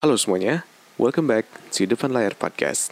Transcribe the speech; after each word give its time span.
Halo 0.00 0.16
semuanya, 0.16 0.64
welcome 0.96 1.28
back 1.28 1.44
to 1.76 1.84
Depan 1.84 2.08
Layar 2.16 2.32
Podcast. 2.32 2.88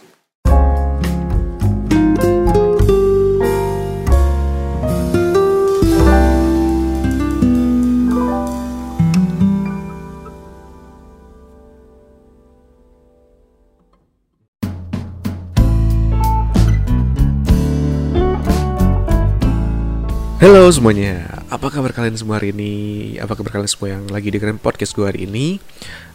Halo 20.37 20.69
semuanya, 20.69 21.38
apa 21.49 21.73
kabar 21.73 21.97
kalian 21.97 22.13
semua 22.13 22.37
hari 22.37 22.53
ini? 22.53 22.73
Apa 23.17 23.33
kabar 23.33 23.57
kalian 23.57 23.73
semua 23.73 23.89
yang 23.97 24.05
lagi 24.13 24.29
dengerin 24.29 24.61
podcast 24.61 24.93
gue 24.93 25.09
hari 25.09 25.25
ini? 25.25 25.57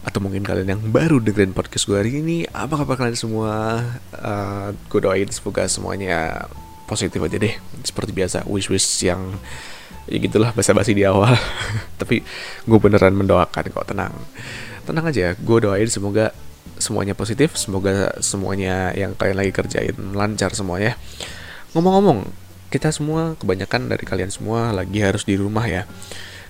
Atau 0.06 0.22
mungkin 0.22 0.46
kalian 0.46 0.78
yang 0.78 0.82
baru 0.94 1.18
dengerin 1.18 1.50
podcast 1.50 1.90
gue 1.90 1.98
hari 1.98 2.22
ini? 2.22 2.46
Apa 2.54 2.78
kabar 2.78 2.94
kalian 2.94 3.18
semua? 3.18 3.82
Uh, 4.14 4.70
gue 4.86 5.00
doain 5.02 5.26
semoga 5.34 5.66
semuanya 5.66 6.46
positif 6.86 7.18
aja 7.18 7.34
deh 7.34 7.50
Seperti 7.82 8.14
biasa, 8.14 8.46
wish-wish 8.46 8.86
yang 9.02 9.34
ya 10.06 10.22
gitulah 10.22 10.54
basa-basi 10.54 10.94
di 10.94 11.02
awal 11.02 11.34
Tapi 12.00 12.22
gue 12.62 12.78
beneran 12.78 13.18
mendoakan 13.18 13.74
kok, 13.74 13.90
tenang 13.90 14.14
Tenang 14.86 15.04
aja, 15.10 15.34
gue 15.34 15.58
doain 15.58 15.90
semoga 15.90 16.30
semuanya 16.78 17.18
positif 17.18 17.58
Semoga 17.58 18.14
semuanya 18.22 18.94
yang 18.94 19.18
kalian 19.18 19.42
lagi 19.42 19.50
kerjain 19.50 19.98
lancar 20.14 20.54
semuanya 20.54 20.94
Ngomong-ngomong, 21.74 22.22
kita 22.74 22.90
semua 22.90 23.38
kebanyakan 23.38 23.86
dari 23.86 24.02
kalian 24.02 24.34
semua 24.34 24.74
lagi 24.74 24.98
harus 24.98 25.22
di 25.22 25.38
rumah 25.38 25.62
ya. 25.62 25.86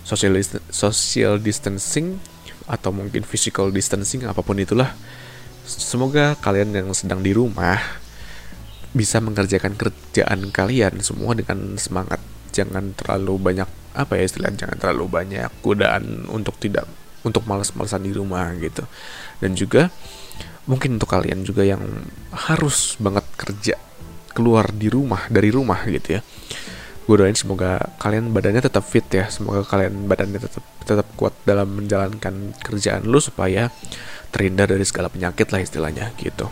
Social 0.09 0.41
social 0.73 1.37
distancing 1.37 2.17
atau 2.65 2.97
mungkin 2.97 3.29
physical 3.29 3.69
distancing 3.69 4.25
apa 4.25 4.41
pun 4.41 4.57
itulah. 4.57 4.97
Semoga 5.69 6.33
kalian 6.41 6.73
yang 6.73 6.89
sedang 6.97 7.21
di 7.21 7.37
rumah 7.37 7.77
bisa 8.97 9.21
mengerjakan 9.21 9.77
kerjaan 9.77 10.49
kalian 10.49 11.05
semua 11.05 11.37
dengan 11.37 11.77
semangat. 11.77 12.25
Jangan 12.57 12.97
terlalu 12.97 13.37
banyak 13.37 13.69
apa 13.93 14.17
ya 14.17 14.25
istilah 14.25 14.49
jangan 14.57 14.81
terlalu 14.81 15.05
banyak 15.13 15.53
godaan 15.61 16.25
untuk 16.33 16.57
tidak 16.57 16.89
untuk 17.21 17.45
malas-malasan 17.45 18.01
di 18.01 18.17
rumah 18.17 18.49
gitu. 18.65 18.89
Dan 19.45 19.53
juga 19.61 19.93
mungkin 20.65 20.97
untuk 20.97 21.13
kalian 21.13 21.45
juga 21.45 21.69
yang 21.69 21.85
harus 22.33 22.97
banget 22.97 23.29
kerja 23.37 23.77
keluar 24.35 24.69
di 24.75 24.91
rumah 24.91 25.31
dari 25.31 25.49
rumah 25.55 25.81
gitu 25.87 26.19
ya. 26.19 26.21
Gue 27.05 27.17
doain 27.21 27.37
semoga 27.37 27.95
kalian 28.01 28.33
badannya 28.33 28.65
tetap 28.65 28.83
fit 28.83 29.05
ya 29.13 29.29
semoga 29.29 29.63
kalian 29.63 30.09
badannya 30.09 30.41
tetap 30.41 30.65
tetap 30.83 31.07
kuat 31.17 31.33
dalam 31.47 31.71
menjalankan 31.71 32.57
kerjaan 32.61 33.07
lu 33.07 33.21
supaya 33.23 33.71
terhindar 34.35 34.67
dari 34.69 34.83
segala 34.83 35.07
penyakit 35.07 35.49
lah 35.55 35.61
istilahnya 35.63 36.11
gitu. 36.19 36.51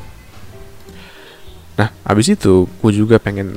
Nah 1.73 1.89
abis 2.05 2.37
itu 2.37 2.69
gue 2.69 2.93
juga 2.93 3.17
pengen 3.17 3.49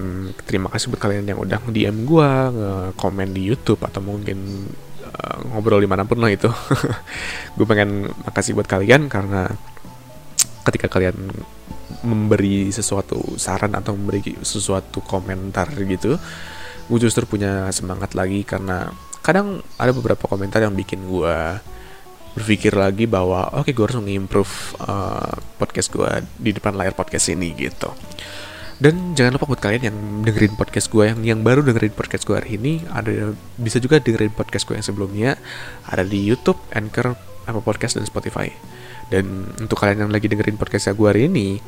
terima 0.48 0.72
kasih 0.72 0.90
buat 0.90 1.03
kalian 1.03 1.30
yang 1.30 1.40
udah 1.40 1.59
DM 1.68 2.08
gue 2.08 2.30
komen 2.96 3.30
di 3.36 3.44
YouTube 3.44 3.84
atau 3.84 4.00
mungkin 4.00 4.72
uh, 5.16 5.38
ngobrol 5.52 5.84
di 5.84 5.90
mana 5.90 6.08
pun 6.08 6.20
lah 6.20 6.31
itu. 6.31 6.50
Gue 7.56 7.66
pengen 7.68 8.12
makasih 8.28 8.56
buat 8.58 8.68
kalian 8.68 9.08
karena 9.08 9.48
ketika 10.66 10.90
kalian 10.90 11.16
memberi 12.02 12.69
sesuatu 12.73 13.38
saran 13.38 13.73
atau 13.78 13.94
memberi 13.94 14.38
sesuatu 14.41 15.02
komentar 15.05 15.69
gitu 15.75 16.17
gue 16.86 17.00
justru 17.02 17.25
punya 17.25 17.69
semangat 17.73 18.14
lagi 18.14 18.45
karena 18.45 18.94
kadang 19.25 19.66
ada 19.81 19.89
beberapa 19.89 20.30
komentar 20.30 20.61
yang 20.61 20.78
bikin 20.78 21.02
gue 21.09 21.38
berpikir 22.38 22.75
lagi 22.78 23.09
bahwa 23.09 23.50
oke 23.58 23.66
okay, 23.66 23.73
gue 23.73 23.86
harus 23.88 23.97
mengimprove 23.97 24.78
uh, 24.86 25.33
podcast 25.58 25.89
gue 25.89 26.09
di 26.38 26.52
depan 26.53 26.78
layar 26.78 26.94
podcast 26.94 27.33
ini 27.33 27.56
gitu 27.58 27.89
dan 28.75 29.16
jangan 29.16 29.39
lupa 29.39 29.56
buat 29.56 29.61
kalian 29.63 29.88
yang 29.88 29.97
dengerin 30.28 30.59
podcast 30.59 30.91
gue 30.91 31.08
yang 31.08 31.19
yang 31.23 31.39
baru 31.47 31.63
dengerin 31.63 31.95
podcast 31.95 32.28
gue 32.28 32.35
hari 32.35 32.59
ini 32.59 32.84
ada 32.91 33.31
bisa 33.56 33.79
juga 33.79 34.03
dengerin 34.03 34.35
podcast 34.35 34.67
gue 34.67 34.75
yang 34.75 34.84
sebelumnya 34.84 35.40
ada 35.88 36.03
di 36.03 36.19
YouTube, 36.19 36.59
Anchor, 36.75 37.16
Apple 37.47 37.63
Podcast 37.63 37.96
dan 37.96 38.03
Spotify. 38.03 38.52
Dan 39.11 39.49
untuk 39.61 39.77
kalian 39.77 40.07
yang 40.07 40.11
lagi 40.13 40.25
dengerin 40.25 40.57
podcast 40.57 40.91
gue 40.93 41.07
hari 41.07 41.29
ini, 41.29 41.61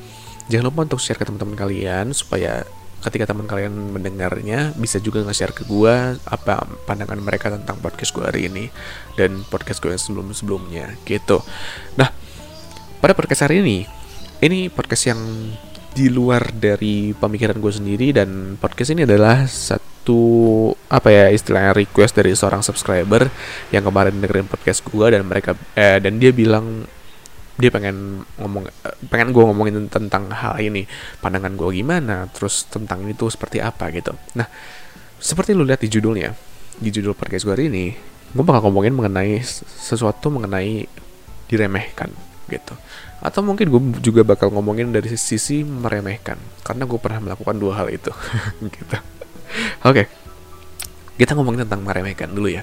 jangan 0.49 0.73
lupa 0.73 0.87
untuk 0.87 1.01
share 1.01 1.19
ke 1.19 1.25
teman-teman 1.27 1.57
kalian 1.57 2.11
supaya 2.15 2.65
ketika 2.97 3.29
teman 3.29 3.45
kalian 3.45 3.93
mendengarnya 3.93 4.73
bisa 4.73 4.97
juga 4.97 5.21
nge-share 5.21 5.53
ke 5.53 5.69
gue 5.69 6.17
apa 6.17 6.65
pandangan 6.89 7.21
mereka 7.21 7.53
tentang 7.53 7.77
podcast 7.77 8.09
gue 8.09 8.25
hari 8.25 8.49
ini 8.49 8.73
dan 9.13 9.45
podcast 9.47 9.77
gue 9.85 9.93
yang 9.93 10.01
sebelum-sebelumnya 10.01 10.97
gitu. 11.05 11.45
Nah, 11.93 12.09
pada 12.97 13.13
podcast 13.13 13.45
hari 13.45 13.61
ini, 13.61 13.85
ini 14.41 14.73
podcast 14.73 15.13
yang 15.13 15.21
di 15.93 16.13
luar 16.13 16.53
dari 16.53 17.13
pemikiran 17.13 17.57
gue 17.57 17.73
sendiri 17.73 18.07
dan 18.13 18.57
podcast 18.61 18.93
ini 18.93 19.05
adalah 19.05 19.49
satu 19.49 20.69
apa 20.93 21.09
ya 21.09 21.25
istilahnya 21.33 21.73
request 21.73 22.17
dari 22.17 22.37
seorang 22.37 22.61
subscriber 22.61 23.25
yang 23.73 23.81
kemarin 23.81 24.13
dengerin 24.21 24.45
podcast 24.45 24.85
gue 24.85 25.07
dan 25.09 25.25
mereka 25.25 25.57
eh, 25.73 25.97
dan 25.97 26.21
dia 26.21 26.29
bilang 26.29 26.85
dia 27.57 27.73
pengen 27.73 28.22
ngomong 28.38 28.69
pengen 29.09 29.34
gue 29.34 29.44
ngomongin 29.44 29.90
tentang 29.90 30.29
hal 30.29 30.62
ini. 30.62 30.85
Pandangan 31.19 31.57
gue 31.57 31.69
gimana? 31.73 32.29
Terus 32.29 32.69
tentang 32.69 33.01
ini 33.03 33.18
tuh 33.18 33.34
seperti 33.34 33.57
apa 33.57 33.90
gitu. 33.90 34.13
Nah 34.38 34.45
seperti 35.18 35.57
lu 35.57 35.66
lihat 35.66 35.81
di 35.81 35.90
judulnya 35.90 36.29
di 36.78 36.94
judul 36.94 37.17
podcast 37.17 37.41
gue 37.50 37.53
hari 37.57 37.66
ini 37.73 37.85
gue 38.38 38.44
bakal 38.46 38.69
ngomongin 38.69 38.94
mengenai 38.94 39.41
sesuatu 39.66 40.29
mengenai 40.29 40.85
diremehkan 41.50 42.13
gitu. 42.47 42.78
Atau 43.17 43.41
mungkin 43.41 43.73
gue 43.73 43.81
juga 44.06 44.22
bakal 44.22 44.53
ngomongin 44.53 44.94
dari 44.94 45.09
sisi 45.17 45.66
meremehkan 45.66 46.38
karena 46.62 46.85
gue 46.85 47.00
pernah 47.01 47.19
melakukan 47.25 47.57
dua 47.57 47.81
hal 47.81 47.90
itu 47.90 48.13
gitu. 48.78 48.97
Oke 49.81 50.06
okay. 50.06 50.06
kita 51.17 51.34
ngomongin 51.34 51.66
tentang 51.66 51.81
meremehkan 51.81 52.29
dulu 52.29 52.53
ya. 52.53 52.62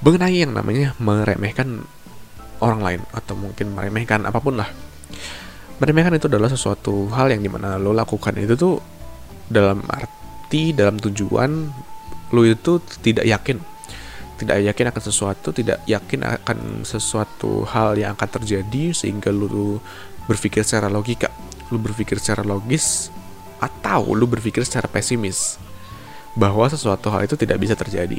Mengenai 0.00 0.40
yang 0.40 0.56
namanya 0.56 0.96
meremehkan 0.96 1.84
orang 2.60 2.80
lain 2.82 3.00
atau 3.10 3.34
mungkin 3.34 3.74
meremehkan 3.74 4.22
apa 4.26 4.38
pun 4.38 4.60
lah. 4.60 4.68
Meremehkan 5.82 6.14
itu 6.14 6.30
adalah 6.30 6.46
sesuatu 6.46 7.10
hal 7.10 7.34
yang 7.34 7.42
di 7.42 7.50
mana 7.50 7.80
lo 7.80 7.90
lakukan 7.90 8.38
itu 8.38 8.54
tuh 8.54 8.78
dalam 9.50 9.82
arti 9.90 10.70
dalam 10.70 11.00
tujuan 11.02 11.50
lo 12.30 12.42
itu 12.46 12.78
tidak 13.02 13.26
yakin. 13.26 13.58
Tidak 14.34 14.66
yakin 14.66 14.86
akan 14.90 15.02
sesuatu 15.02 15.54
tidak 15.54 15.82
yakin 15.86 16.26
akan 16.26 16.82
sesuatu 16.82 17.62
hal 17.70 17.94
yang 17.94 18.18
akan 18.18 18.28
terjadi 18.42 18.94
sehingga 18.94 19.30
lo 19.30 19.78
berpikir 20.26 20.62
secara 20.62 20.86
logika. 20.86 21.30
Lo 21.70 21.78
berpikir 21.78 22.18
secara 22.18 22.46
logis 22.46 23.10
atau 23.62 24.12
lo 24.12 24.26
berpikir 24.28 24.66
secara 24.66 24.90
pesimis 24.90 25.56
bahwa 26.34 26.66
sesuatu 26.66 27.08
hal 27.14 27.24
itu 27.24 27.38
tidak 27.38 27.62
bisa 27.62 27.78
terjadi 27.78 28.18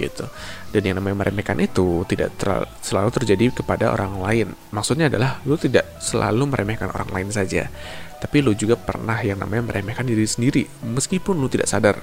gitu. 0.00 0.24
Dan 0.72 0.80
yang 0.88 0.96
namanya 0.96 1.26
meremehkan 1.26 1.60
itu 1.60 2.08
tidak 2.08 2.32
ter 2.40 2.64
selalu 2.80 3.12
terjadi 3.12 3.52
kepada 3.60 3.92
orang 3.92 4.16
lain. 4.16 4.48
Maksudnya 4.72 5.12
adalah 5.12 5.44
lu 5.44 5.60
tidak 5.60 6.00
selalu 6.00 6.48
meremehkan 6.48 6.88
orang 6.88 7.12
lain 7.12 7.28
saja, 7.28 7.68
tapi 8.16 8.40
lu 8.40 8.56
juga 8.56 8.80
pernah 8.80 9.20
yang 9.20 9.36
namanya 9.36 9.68
meremehkan 9.68 10.08
diri 10.08 10.24
sendiri 10.24 10.64
meskipun 10.80 11.36
lu 11.36 11.52
tidak 11.52 11.68
sadar 11.68 12.00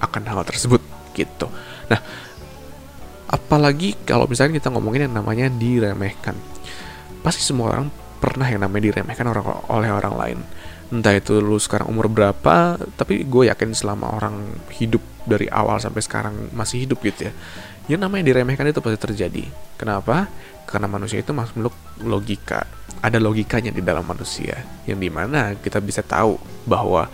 akan 0.00 0.22
hal 0.24 0.40
tersebut 0.48 0.80
gitu. 1.12 1.52
Nah, 1.92 2.00
apalagi 3.28 3.92
kalau 4.08 4.24
misalnya 4.24 4.56
kita 4.56 4.72
ngomongin 4.72 5.12
yang 5.12 5.20
namanya 5.20 5.52
diremehkan. 5.52 6.34
Pasti 7.20 7.42
semua 7.42 7.74
orang 7.74 7.90
pernah 8.22 8.48
yang 8.48 8.64
namanya 8.64 8.88
diremehkan 8.88 9.26
orang 9.28 9.44
oleh 9.68 9.90
orang 9.92 10.14
lain 10.16 10.38
entah 10.90 11.14
itu 11.18 11.42
lu 11.42 11.58
sekarang 11.58 11.90
umur 11.90 12.06
berapa 12.06 12.78
tapi 12.94 13.26
gue 13.26 13.50
yakin 13.50 13.74
selama 13.74 14.14
orang 14.14 14.54
hidup 14.78 15.02
dari 15.26 15.50
awal 15.50 15.82
sampai 15.82 16.00
sekarang 16.00 16.54
masih 16.54 16.86
hidup 16.86 17.02
gitu 17.02 17.28
ya. 17.28 17.32
Yang 17.86 18.00
namanya 18.06 18.24
diremehkan 18.30 18.66
itu 18.70 18.80
pasti 18.82 18.98
terjadi. 18.98 19.44
Kenapa? 19.78 20.30
Karena 20.66 20.86
manusia 20.90 21.22
itu 21.22 21.30
makhluk 21.34 21.74
logika. 22.02 22.66
Ada 23.02 23.22
logikanya 23.22 23.70
di 23.70 23.82
dalam 23.84 24.02
manusia 24.06 24.62
yang 24.88 24.98
di 24.98 25.10
mana 25.10 25.54
kita 25.58 25.78
bisa 25.78 26.02
tahu 26.02 26.38
bahwa 26.66 27.06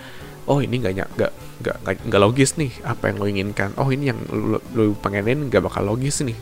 oh 0.46 0.58
ini 0.62 0.80
nggak 0.80 0.92
nggak 1.16 1.32
nggak 1.62 1.76
nggak 2.08 2.22
logis 2.22 2.56
nih 2.56 2.72
apa 2.84 3.12
yang 3.12 3.16
lo 3.20 3.26
inginkan. 3.28 3.70
Oh 3.76 3.88
ini 3.92 4.12
yang 4.12 4.20
lo, 4.30 4.62
lo 4.72 4.92
pengenin 4.96 5.50
nggak 5.50 5.60
bakal 5.64 5.84
logis 5.84 6.24
nih. 6.24 6.36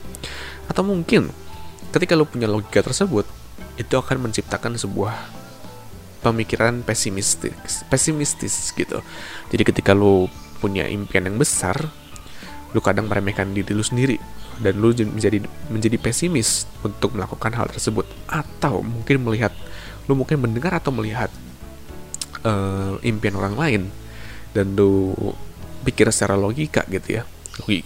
Atau 0.70 0.86
mungkin 0.86 1.30
ketika 1.90 2.14
lo 2.14 2.28
punya 2.28 2.46
logika 2.46 2.84
tersebut 2.86 3.26
itu 3.80 3.94
akan 3.96 4.30
menciptakan 4.30 4.76
sebuah 4.76 5.40
pemikiran 6.20 6.84
pesimistis 6.84 7.82
pesimistis 7.88 8.70
gitu. 8.76 9.00
Jadi 9.50 9.62
ketika 9.64 9.96
lu 9.96 10.28
punya 10.60 10.84
impian 10.86 11.26
yang 11.26 11.40
besar 11.40 11.90
lu 12.70 12.78
kadang 12.78 13.10
meremehkan 13.10 13.50
diri 13.50 13.74
lu 13.74 13.82
sendiri. 13.82 14.20
Dan 14.60 14.76
lu 14.76 14.92
menjadi 14.92 15.40
menjadi 15.72 15.96
pesimis 15.96 16.68
untuk 16.84 17.16
melakukan 17.16 17.50
hal 17.56 17.66
tersebut. 17.72 18.04
Atau 18.28 18.84
mungkin 18.84 19.24
melihat 19.24 19.50
lu 20.06 20.14
mungkin 20.14 20.38
mendengar 20.44 20.76
atau 20.76 20.92
melihat 20.92 21.32
uh, 22.44 23.00
impian 23.00 23.34
orang 23.40 23.56
lain. 23.56 23.82
Dan 24.52 24.76
lu 24.76 25.16
pikir 25.82 26.12
secara 26.12 26.36
logika 26.36 26.84
gitu 26.92 27.20
ya. 27.20 27.22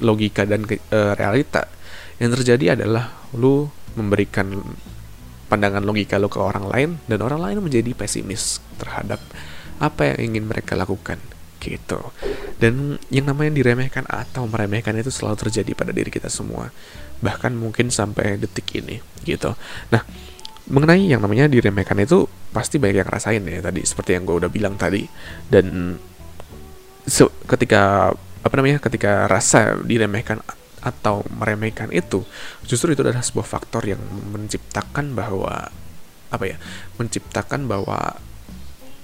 Logika 0.03 0.45
dan 0.45 0.67
uh, 0.67 1.15
realita 1.15 1.71
yang 2.19 2.35
terjadi 2.35 2.79
adalah 2.79 3.11
lu 3.35 3.71
memberikan 3.95 4.63
pandangan 5.47 5.87
logika 5.87 6.19
lo 6.19 6.27
ke 6.27 6.43
orang 6.43 6.67
lain 6.67 6.91
dan 7.07 7.23
orang 7.23 7.39
lain 7.39 7.59
menjadi 7.63 7.95
pesimis 7.95 8.59
terhadap 8.79 9.23
apa 9.79 10.15
yang 10.15 10.35
ingin 10.35 10.45
mereka 10.51 10.75
lakukan 10.75 11.19
gitu. 11.65 12.13
Dan 12.61 13.01
yang 13.09 13.33
namanya 13.33 13.57
diremehkan 13.57 14.05
atau 14.05 14.45
meremehkan 14.45 14.93
itu 15.01 15.09
selalu 15.09 15.49
terjadi 15.49 15.73
pada 15.73 15.97
diri 15.97 16.13
kita 16.13 16.29
semua. 16.29 16.69
Bahkan 17.25 17.57
mungkin 17.57 17.89
sampai 17.89 18.37
detik 18.37 18.69
ini 18.77 19.01
gitu. 19.25 19.57
Nah 19.89 20.05
mengenai 20.65 21.09
yang 21.09 21.21
namanya 21.21 21.49
diremehkan 21.49 22.01
itu 22.01 22.25
pasti 22.53 22.81
banyak 22.81 23.05
yang 23.05 23.11
rasain 23.11 23.45
ya 23.45 23.61
tadi 23.61 23.85
seperti 23.85 24.17
yang 24.17 24.25
gue 24.29 24.37
udah 24.45 24.51
bilang 24.53 24.77
tadi. 24.77 25.05
Dan 25.49 25.97
so, 27.09 27.33
ketika 27.49 28.13
apa 28.45 28.55
namanya 28.61 28.81
ketika 28.81 29.25
rasa 29.25 29.81
diremehkan 29.81 30.45
atau 30.85 31.25
meremehkan 31.33 31.89
itu 31.97 32.29
justru 32.69 32.93
itu 32.93 33.01
adalah 33.01 33.25
sebuah 33.25 33.49
faktor 33.49 33.89
yang 33.89 34.01
menciptakan 34.37 35.17
bahwa 35.17 35.73
apa 36.29 36.45
ya 36.45 36.57
menciptakan 37.01 37.65
bahwa 37.65 38.21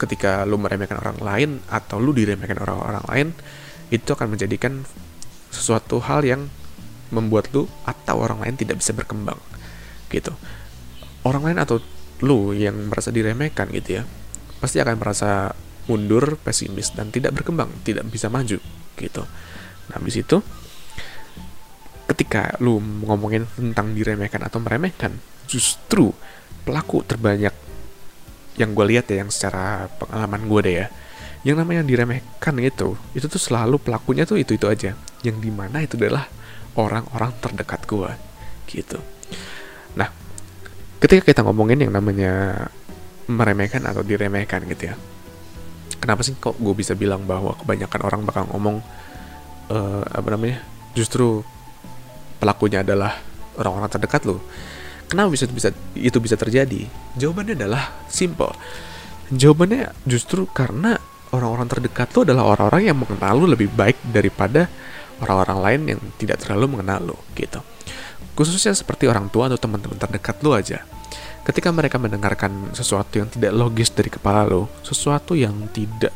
ketika 0.01 0.49
lu 0.49 0.57
meremehkan 0.57 0.97
orang 0.97 1.21
lain 1.21 1.51
atau 1.69 2.01
lu 2.01 2.17
diremehkan 2.17 2.57
orang-orang 2.57 3.05
lain 3.13 3.29
itu 3.93 4.09
akan 4.09 4.33
menjadikan 4.33 4.81
sesuatu 5.53 6.01
hal 6.01 6.25
yang 6.25 6.49
membuat 7.13 7.53
lu 7.53 7.69
atau 7.85 8.17
orang 8.23 8.41
lain 8.41 8.57
tidak 8.57 8.81
bisa 8.81 8.97
berkembang 8.97 9.37
gitu. 10.09 10.33
Orang 11.21 11.45
lain 11.45 11.61
atau 11.61 11.83
lu 12.25 12.57
yang 12.57 12.77
merasa 12.89 13.13
diremehkan 13.13 13.69
gitu 13.77 14.01
ya 14.01 14.03
pasti 14.61 14.77
akan 14.81 15.01
merasa 15.01 15.53
mundur 15.89 16.37
pesimis 16.41 16.93
dan 16.93 17.09
tidak 17.09 17.37
berkembang 17.37 17.69
tidak 17.85 18.09
bisa 18.09 18.33
maju 18.33 18.61
gitu. 18.97 19.23
Nah 19.89 19.95
habis 19.97 20.17
itu 20.21 20.41
ketika 22.09 22.57
lu 22.61 22.79
ngomongin 22.81 23.49
tentang 23.57 23.97
diremehkan 23.97 24.45
atau 24.45 24.61
meremehkan 24.61 25.17
justru 25.49 26.13
pelaku 26.63 27.03
terbanyak 27.03 27.55
yang 28.61 28.77
gue 28.77 28.85
lihat 28.93 29.09
ya 29.09 29.25
yang 29.25 29.33
secara 29.33 29.89
pengalaman 29.97 30.45
gue 30.45 30.61
deh 30.61 30.75
ya 30.85 30.87
yang 31.41 31.57
namanya 31.57 31.81
diremehkan 31.81 32.61
itu 32.61 33.01
itu 33.17 33.25
tuh 33.25 33.41
selalu 33.41 33.81
pelakunya 33.81 34.29
tuh 34.29 34.37
itu 34.37 34.61
itu 34.61 34.69
aja. 34.69 34.93
Yang 35.25 35.37
di 35.41 35.51
mana 35.53 35.81
itu 35.81 35.97
adalah 35.97 36.29
orang-orang 36.77 37.33
terdekat 37.41 37.89
gue 37.89 38.11
gitu. 38.69 39.01
Nah 39.97 40.13
ketika 41.01 41.25
kita 41.25 41.41
ngomongin 41.41 41.81
yang 41.81 41.97
namanya 41.97 42.69
meremehkan 43.25 43.87
atau 43.89 44.03
diremehkan 44.05 44.67
gitu 44.69 44.93
ya 44.93 44.95
kenapa 46.01 46.25
sih 46.25 46.35
kok 46.35 46.57
gue 46.57 46.75
bisa 46.75 46.97
bilang 46.97 47.29
bahwa 47.29 47.55
kebanyakan 47.61 48.01
orang 48.03 48.21
bakal 48.25 48.45
ngomong 48.51 48.83
uh, 49.69 50.03
apa 50.09 50.29
namanya 50.35 50.65
justru 50.97 51.45
pelakunya 52.41 52.83
adalah 52.83 53.21
orang-orang 53.61 53.93
terdekat 53.93 54.25
lo 54.27 54.41
Kenapa 55.11 55.35
bisa 55.35 55.51
bisa 55.51 55.75
itu 55.99 56.19
bisa 56.23 56.39
terjadi? 56.39 56.87
Jawabannya 57.19 57.59
adalah 57.59 58.07
simple. 58.07 58.55
Jawabannya 59.35 59.91
justru 60.07 60.47
karena 60.47 60.95
orang-orang 61.35 61.67
terdekat 61.67 62.15
lo 62.15 62.23
adalah 62.23 62.47
orang-orang 62.55 62.83
yang 62.95 62.99
mengenal 63.03 63.35
lo 63.43 63.47
lebih 63.51 63.67
baik 63.75 63.99
daripada 64.15 64.71
orang-orang 65.19 65.59
lain 65.59 65.81
yang 65.97 66.01
tidak 66.15 66.39
terlalu 66.39 66.79
mengenal 66.79 67.15
lo 67.15 67.19
gitu. 67.35 67.59
Khususnya 68.39 68.71
seperti 68.71 69.11
orang 69.11 69.27
tua 69.35 69.51
atau 69.51 69.59
teman-teman 69.59 69.99
terdekat 69.99 70.39
lo 70.47 70.55
aja. 70.55 70.87
Ketika 71.43 71.75
mereka 71.75 71.99
mendengarkan 71.99 72.71
sesuatu 72.71 73.19
yang 73.19 73.27
tidak 73.27 73.51
logis 73.51 73.91
dari 73.91 74.15
kepala 74.15 74.47
lo, 74.47 74.71
sesuatu 74.87 75.35
yang 75.35 75.75
tidak 75.75 76.15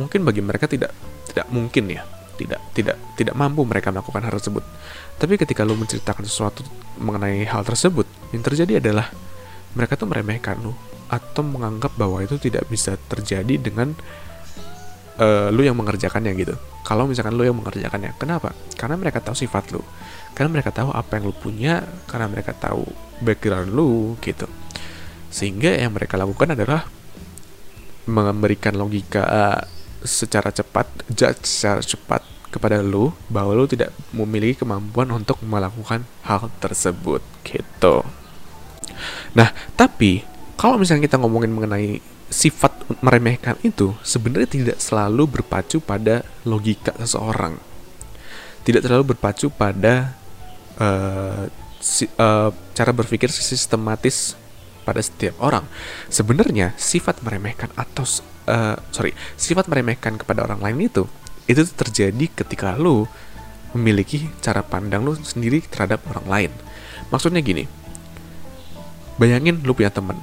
mungkin 0.00 0.24
bagi 0.24 0.40
mereka 0.40 0.64
tidak 0.64 0.96
tidak 1.28 1.52
mungkin 1.52 1.92
ya, 1.92 2.00
tidak 2.40 2.64
tidak 2.72 2.96
tidak 3.12 3.34
mampu 3.36 3.60
mereka 3.68 3.92
melakukan 3.92 4.24
hal 4.24 4.32
tersebut 4.40 4.64
tapi 5.16 5.40
ketika 5.40 5.64
lu 5.64 5.76
menceritakan 5.80 6.28
sesuatu 6.28 6.60
mengenai 7.00 7.48
hal 7.48 7.64
tersebut, 7.64 8.04
yang 8.36 8.44
terjadi 8.44 8.84
adalah 8.84 9.08
mereka 9.72 9.96
tuh 9.96 10.08
meremehkan 10.08 10.60
lu 10.60 10.76
atau 11.06 11.42
menganggap 11.46 11.94
bahwa 11.96 12.20
itu 12.20 12.36
tidak 12.36 12.66
bisa 12.68 12.98
terjadi 13.08 13.56
dengan 13.56 13.94
uh, 15.16 15.48
lu 15.48 15.64
yang 15.64 15.76
mengerjakannya 15.78 16.32
gitu. 16.36 16.54
Kalau 16.84 17.08
misalkan 17.08 17.34
lu 17.34 17.42
yang 17.42 17.56
mengerjakannya, 17.56 18.14
kenapa? 18.20 18.52
Karena 18.76 18.94
mereka 19.00 19.24
tahu 19.24 19.34
sifat 19.34 19.74
lu, 19.74 19.82
karena 20.36 20.52
mereka 20.52 20.70
tahu 20.70 20.92
apa 20.92 21.18
yang 21.18 21.32
lu 21.32 21.34
punya, 21.34 21.82
karena 22.06 22.30
mereka 22.30 22.52
tahu 22.52 22.84
background 23.24 23.72
lu 23.72 24.14
gitu. 24.20 24.46
Sehingga 25.32 25.74
yang 25.74 25.96
mereka 25.96 26.20
lakukan 26.20 26.54
adalah 26.54 26.86
memberikan 28.06 28.76
logika 28.78 29.22
uh, 29.26 29.60
secara 30.04 30.52
cepat, 30.54 30.86
judge 31.10 31.42
secara 31.42 31.82
cepat 31.82 32.35
kepada 32.56 32.80
lu 32.80 33.12
bahwa 33.28 33.52
lu 33.52 33.68
tidak 33.68 33.92
memiliki 34.10 34.64
kemampuan 34.64 35.12
untuk 35.12 35.36
melakukan 35.44 36.08
hal 36.24 36.48
tersebut 36.58 37.20
gitu. 37.44 38.02
Nah, 39.36 39.52
tapi 39.76 40.24
kalau 40.56 40.80
misalnya 40.80 41.04
kita 41.04 41.20
ngomongin 41.20 41.52
mengenai 41.52 42.00
sifat 42.26 42.72
meremehkan 43.04 43.54
itu 43.62 43.94
sebenarnya 44.02 44.48
tidak 44.50 44.78
selalu 44.82 45.38
berpacu 45.38 45.78
pada 45.78 46.26
logika 46.42 46.96
seseorang. 46.98 47.60
Tidak 48.66 48.82
terlalu 48.82 49.14
berpacu 49.14 49.46
pada 49.52 50.16
uh, 50.82 51.46
si, 51.78 52.10
uh, 52.18 52.50
cara 52.74 52.90
berpikir 52.90 53.30
sistematis 53.30 54.34
pada 54.82 54.98
setiap 54.98 55.38
orang. 55.38 55.62
Sebenarnya 56.10 56.74
sifat 56.74 57.22
meremehkan 57.22 57.70
atau 57.78 58.02
uh, 58.50 58.74
sorry 58.90 59.14
sifat 59.38 59.70
meremehkan 59.70 60.18
kepada 60.18 60.46
orang 60.46 60.62
lain 60.62 60.90
itu 60.90 61.04
itu 61.46 61.62
terjadi 61.62 62.26
ketika 62.42 62.74
lo 62.74 63.06
memiliki 63.74 64.26
cara 64.42 64.66
pandang 64.66 65.06
lo 65.06 65.14
sendiri 65.14 65.62
terhadap 65.62 66.02
orang 66.10 66.26
lain. 66.26 66.52
Maksudnya 67.10 67.38
gini, 67.42 67.70
bayangin 69.20 69.62
lo 69.62 69.72
punya 69.76 69.94
temen, 69.94 70.18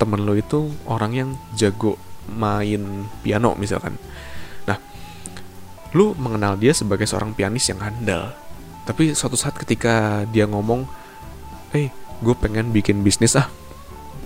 temen 0.00 0.24
lo 0.24 0.32
itu 0.32 0.72
orang 0.88 1.12
yang 1.12 1.30
jago 1.52 2.00
main 2.32 3.04
piano 3.20 3.52
misalkan. 3.60 4.00
Nah, 4.64 4.80
lo 5.92 6.16
mengenal 6.16 6.56
dia 6.56 6.72
sebagai 6.72 7.04
seorang 7.04 7.36
pianis 7.36 7.68
yang 7.68 7.84
handal. 7.84 8.32
Tapi 8.88 9.12
suatu 9.12 9.36
saat 9.36 9.56
ketika 9.56 10.24
dia 10.32 10.48
ngomong, 10.48 10.88
hey, 11.76 11.92
gue 12.24 12.34
pengen 12.36 12.72
bikin 12.72 13.04
bisnis 13.04 13.36
ah, 13.36 13.48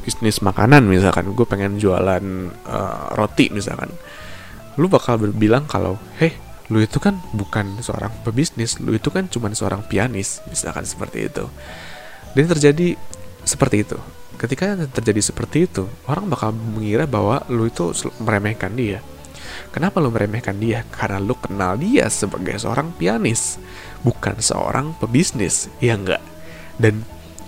bisnis 0.06 0.38
makanan 0.38 0.86
misalkan, 0.86 1.34
gue 1.34 1.46
pengen 1.46 1.82
jualan 1.82 2.22
uh, 2.66 3.14
roti 3.18 3.50
misalkan 3.50 3.90
lu 4.78 4.86
bakal 4.86 5.18
bilang 5.34 5.66
kalau 5.66 5.98
heh 6.22 6.32
lu 6.70 6.78
itu 6.84 7.00
kan 7.00 7.18
bukan 7.34 7.80
seorang 7.82 8.12
pebisnis 8.22 8.78
lu 8.78 8.94
itu 8.94 9.08
kan 9.10 9.26
cuma 9.26 9.50
seorang 9.50 9.82
pianis 9.84 10.40
misalkan 10.48 10.86
seperti 10.86 11.28
itu. 11.28 11.44
Dan 12.36 12.44
terjadi 12.46 12.94
seperti 13.42 13.82
itu. 13.82 13.98
Ketika 14.38 14.78
terjadi 14.94 15.18
seperti 15.18 15.66
itu 15.66 15.90
orang 16.06 16.30
bakal 16.30 16.54
mengira 16.54 17.10
bahwa 17.10 17.42
lu 17.50 17.66
itu 17.66 17.90
meremehkan 18.22 18.72
dia. 18.78 19.02
Kenapa 19.74 19.98
lu 19.98 20.14
meremehkan 20.14 20.54
dia? 20.60 20.86
Karena 20.94 21.18
lu 21.18 21.34
kenal 21.34 21.74
dia 21.80 22.06
sebagai 22.06 22.54
seorang 22.60 22.94
pianis 22.94 23.58
bukan 24.02 24.38
seorang 24.38 24.94
pebisnis 25.02 25.66
ya 25.82 25.98
enggak 25.98 26.22
dan 26.78 27.02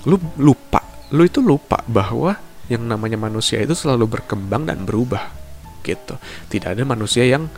lu 0.07 0.19
lupa 0.39 0.83
lu 1.15 1.27
itu 1.27 1.39
lupa 1.43 1.83
bahwa 1.87 2.39
yang 2.71 2.87
namanya 2.87 3.19
manusia 3.19 3.63
itu 3.63 3.75
selalu 3.75 4.19
berkembang 4.19 4.67
dan 4.67 4.83
berubah 4.87 5.40
gitu. 5.83 6.17
Tidak 6.49 6.77
ada 6.77 6.83
manusia 6.87 7.25
yang 7.27 7.49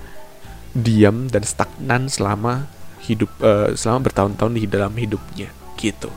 diam 0.73 1.29
dan 1.29 1.45
stagnan 1.45 2.09
selama 2.09 2.67
hidup 3.05 3.29
uh, 3.43 3.75
selama 3.76 4.09
bertahun-tahun 4.09 4.52
di 4.57 4.69
dalam 4.71 4.95
hidupnya 4.95 5.50
gitu. 5.76 6.09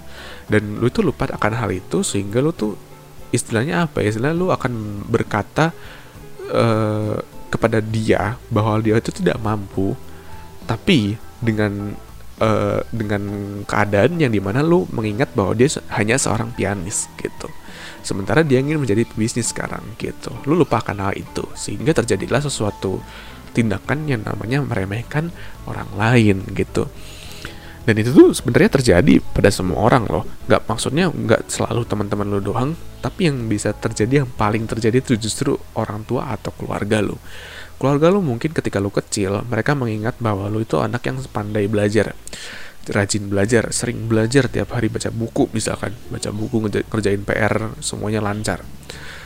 Dan 0.46 0.78
lu 0.78 0.88
tuh 0.94 1.02
lupa 1.02 1.26
akan 1.26 1.54
hal 1.58 1.74
itu 1.74 2.06
sehingga 2.06 2.40
lu 2.40 2.54
tuh 2.54 2.78
istilahnya 3.34 3.90
apa 3.90 4.06
ya? 4.06 4.14
Istilah 4.14 4.32
lu 4.32 4.54
akan 4.54 5.06
berkata 5.10 5.74
uh, 6.54 7.18
kepada 7.50 7.82
dia 7.82 8.38
bahwa 8.52 8.78
dia 8.84 9.00
itu 9.00 9.12
tidak 9.16 9.40
mampu 9.42 9.98
tapi 10.66 11.16
dengan 11.40 11.94
uh, 12.42 12.82
dengan 12.92 13.22
keadaan 13.64 14.20
yang 14.20 14.32
di 14.32 14.42
mana 14.42 14.64
lu 14.64 14.88
mengingat 14.92 15.32
bahwa 15.38 15.56
dia 15.56 15.70
hanya 15.96 16.16
seorang 16.20 16.52
pianis 16.56 17.08
gitu. 17.20 17.48
Sementara 18.06 18.46
dia 18.46 18.62
ingin 18.62 18.78
menjadi 18.78 19.06
pebisnis 19.06 19.50
sekarang 19.50 19.82
gitu. 19.98 20.32
Lu 20.46 20.54
lupakan 20.54 20.94
hal 20.94 21.14
itu 21.18 21.46
sehingga 21.58 21.96
terjadilah 21.96 22.42
sesuatu 22.44 23.02
tindakan 23.56 24.06
yang 24.06 24.22
namanya 24.22 24.62
meremehkan 24.62 25.32
orang 25.66 25.90
lain 25.96 26.44
gitu. 26.54 26.86
Dan 27.86 28.02
itu 28.02 28.10
tuh 28.10 28.34
sebenarnya 28.34 28.82
terjadi 28.82 29.22
pada 29.22 29.54
semua 29.54 29.86
orang 29.86 30.10
loh. 30.10 30.26
Nggak 30.50 30.62
maksudnya 30.66 31.06
nggak 31.10 31.50
selalu 31.50 31.86
teman-teman 31.86 32.28
lo 32.30 32.42
doang 32.42 32.74
tapi 33.06 33.30
yang 33.30 33.46
bisa 33.46 33.70
terjadi 33.70 34.26
yang 34.26 34.30
paling 34.34 34.66
terjadi 34.66 34.98
itu 34.98 35.14
justru 35.14 35.54
orang 35.78 36.02
tua 36.10 36.34
atau 36.34 36.50
keluarga 36.58 37.06
lo 37.06 37.22
keluarga 37.78 38.12
lo 38.12 38.24
mungkin 38.24 38.56
ketika 38.56 38.80
lo 38.80 38.90
kecil 38.90 39.44
mereka 39.46 39.76
mengingat 39.76 40.16
bahwa 40.20 40.48
lo 40.48 40.64
itu 40.64 40.80
anak 40.80 41.04
yang 41.06 41.20
pandai 41.32 41.68
belajar 41.68 42.16
rajin 42.92 43.26
belajar, 43.26 43.74
sering 43.74 44.06
belajar 44.06 44.46
tiap 44.46 44.78
hari 44.78 44.94
baca 44.94 45.10
buku 45.10 45.50
misalkan, 45.56 45.98
baca 46.14 46.30
buku 46.30 46.70
ngerjain 46.70 47.24
PR 47.26 47.74
semuanya 47.82 48.22
lancar. 48.22 48.62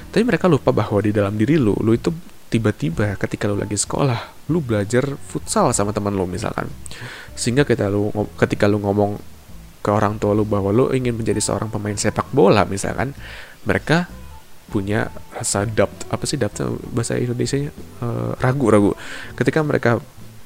Tapi 0.09 0.23
mereka 0.23 0.47
lupa 0.47 0.71
bahwa 0.71 1.03
di 1.03 1.11
dalam 1.11 1.35
diri 1.35 1.59
lu, 1.59 1.75
lu 1.83 1.91
itu 1.91 2.09
tiba-tiba 2.49 3.19
ketika 3.19 3.51
lu 3.51 3.59
lagi 3.59 3.75
sekolah, 3.75 4.47
lu 4.49 4.63
belajar 4.63 5.05
futsal 5.19 5.75
sama 5.75 5.91
teman 5.91 6.15
lu 6.15 6.25
misalkan. 6.25 6.71
Sehingga 7.35 7.67
kita 7.67 7.91
lu 7.91 8.09
ketika 8.39 8.65
lu 8.65 8.79
ngomong 8.79 9.19
ke 9.79 9.89
orang 9.91 10.19
tua 10.19 10.35
lu 10.35 10.43
bahwa 10.43 10.71
lu 10.71 10.91
ingin 10.95 11.15
menjadi 11.15 11.39
seorang 11.39 11.67
pemain 11.67 11.95
sepak 11.95 12.31
bola 12.31 12.63
misalkan, 12.63 13.11
mereka 13.67 14.07
punya 14.69 15.09
rasa 15.33 15.65
doubt 15.65 16.07
apa 16.13 16.23
sih 16.29 16.37
doubt 16.37 16.53
bahasa 16.93 17.17
Indonesia 17.17 17.57
nya 17.57 17.71
ragu 18.37 18.69
ragu. 18.69 18.91
Ketika 19.33 19.65
mereka 19.65 19.97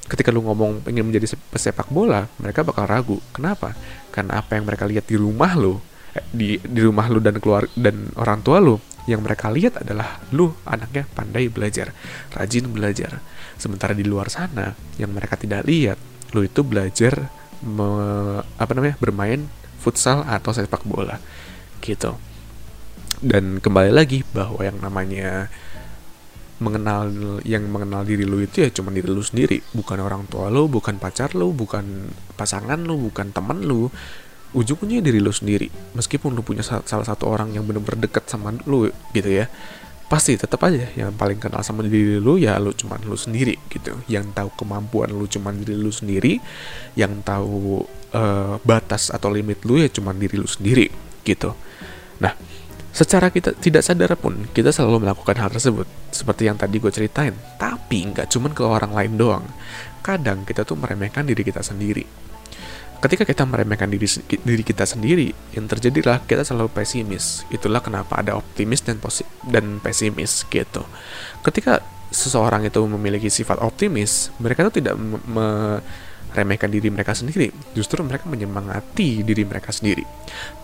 ketika 0.04 0.28
lu 0.28 0.44
ngomong 0.44 0.84
ingin 0.88 1.04
menjadi 1.04 1.32
pesepak 1.48 1.88
bola 1.88 2.28
mereka 2.40 2.60
bakal 2.60 2.84
ragu. 2.84 3.16
Kenapa? 3.32 3.72
Karena 4.12 4.40
apa 4.40 4.56
yang 4.56 4.64
mereka 4.68 4.84
lihat 4.84 5.08
di 5.08 5.16
rumah 5.16 5.56
lu 5.56 5.80
eh, 6.12 6.24
di 6.28 6.60
di 6.60 6.80
rumah 6.84 7.08
lu 7.08 7.20
dan 7.20 7.40
keluar 7.40 7.68
dan 7.76 8.12
orang 8.20 8.44
tua 8.44 8.60
lu 8.60 8.76
yang 9.04 9.20
mereka 9.20 9.52
lihat 9.52 9.84
adalah 9.84 10.20
lu 10.32 10.48
anaknya 10.64 11.04
pandai 11.12 11.48
belajar 11.48 11.92
rajin 12.32 12.68
belajar. 12.68 13.20
Sementara 13.56 13.92
di 13.96 14.04
luar 14.04 14.28
sana 14.28 14.72
yang 15.00 15.12
mereka 15.12 15.36
tidak 15.40 15.64
lihat 15.68 15.96
lu 16.34 16.42
itu 16.42 16.66
belajar 16.66 17.30
me, 17.62 17.88
apa 18.58 18.72
namanya 18.74 18.96
bermain 19.00 19.46
futsal 19.80 20.24
atau 20.24 20.52
sepak 20.52 20.84
bola. 20.84 21.20
Gitu 21.80 22.33
dan 23.20 23.60
kembali 23.62 23.92
lagi 23.94 24.26
bahwa 24.32 24.62
yang 24.64 24.78
namanya 24.82 25.52
mengenal 26.62 27.10
yang 27.42 27.66
mengenal 27.66 28.06
diri 28.06 28.22
lu 28.22 28.38
itu 28.38 28.62
ya 28.62 28.70
cuma 28.70 28.94
diri 28.94 29.10
lu 29.10 29.22
sendiri. 29.22 29.60
Bukan 29.74 29.98
orang 29.98 30.24
tua 30.30 30.48
lu 30.48 30.70
bukan 30.70 30.96
pacar 30.96 31.34
lu 31.34 31.50
bukan 31.50 32.10
pasangan 32.38 32.78
lu 32.78 33.10
bukan 33.10 33.34
teman 33.34 33.62
lu. 33.62 33.90
Ujung-ujungnya 34.54 35.02
diri 35.02 35.18
lu 35.18 35.34
sendiri. 35.34 35.66
Meskipun 35.98 36.30
lu 36.32 36.46
punya 36.46 36.62
salah 36.62 37.06
satu 37.06 37.26
orang 37.26 37.50
yang 37.50 37.66
benar-benar 37.66 38.06
dekat 38.06 38.30
sama 38.30 38.54
lu 38.70 38.86
gitu 39.10 39.30
ya. 39.30 39.50
Pasti 40.06 40.38
tetap 40.38 40.62
aja 40.62 40.94
yang 40.94 41.10
paling 41.18 41.42
kenal 41.42 41.58
sama 41.66 41.82
diri 41.82 42.22
lu 42.22 42.38
ya 42.38 42.54
lu 42.62 42.70
cuman 42.70 43.02
lu 43.02 43.18
sendiri 43.18 43.58
gitu. 43.66 43.98
Yang 44.06 44.30
tahu 44.30 44.48
kemampuan 44.54 45.10
lu 45.10 45.26
cuman 45.26 45.58
diri 45.58 45.74
lu 45.74 45.90
sendiri. 45.90 46.38
Yang 46.94 47.12
tahu 47.26 47.82
uh, 48.14 48.62
batas 48.62 49.10
atau 49.10 49.34
limit 49.34 49.66
lu 49.66 49.82
ya 49.82 49.90
cuman 49.90 50.14
diri 50.14 50.38
lu 50.38 50.46
sendiri 50.46 50.86
gitu. 51.26 51.50
Nah 52.22 52.53
Secara 52.94 53.34
kita 53.34 53.58
tidak 53.58 53.82
sadar 53.82 54.14
pun, 54.14 54.46
kita 54.54 54.70
selalu 54.70 55.02
melakukan 55.02 55.34
hal 55.42 55.50
tersebut. 55.50 55.82
Seperti 56.14 56.46
yang 56.46 56.54
tadi 56.54 56.78
gue 56.78 56.94
ceritain. 56.94 57.34
Tapi 57.58 58.14
nggak 58.14 58.30
cuma 58.30 58.54
ke 58.54 58.62
orang 58.62 58.94
lain 58.94 59.18
doang. 59.18 59.42
Kadang 59.98 60.46
kita 60.46 60.62
tuh 60.62 60.78
meremehkan 60.78 61.26
diri 61.26 61.42
kita 61.42 61.58
sendiri. 61.58 62.06
Ketika 63.02 63.26
kita 63.26 63.42
meremehkan 63.44 63.90
diri, 63.90 64.06
diri 64.30 64.62
kita 64.62 64.86
sendiri, 64.86 65.26
yang 65.58 65.66
terjadilah 65.66 66.22
kita 66.22 66.46
selalu 66.46 66.70
pesimis. 66.70 67.42
Itulah 67.50 67.82
kenapa 67.82 68.22
ada 68.22 68.38
optimis 68.38 68.86
dan, 68.86 69.02
dan 69.50 69.82
pesimis 69.82 70.46
gitu. 70.46 70.86
Ketika 71.42 71.82
seseorang 72.14 72.62
itu 72.62 72.78
memiliki 72.86 73.26
sifat 73.26 73.58
optimis, 73.58 74.30
mereka 74.38 74.70
tuh 74.70 74.78
tidak 74.78 74.94
me 75.02 75.82
remehkan 76.34 76.68
diri 76.68 76.90
mereka 76.90 77.14
sendiri, 77.14 77.54
justru 77.72 78.02
mereka 78.02 78.26
menyemangati 78.26 79.22
diri 79.22 79.46
mereka 79.46 79.70
sendiri. 79.70 80.02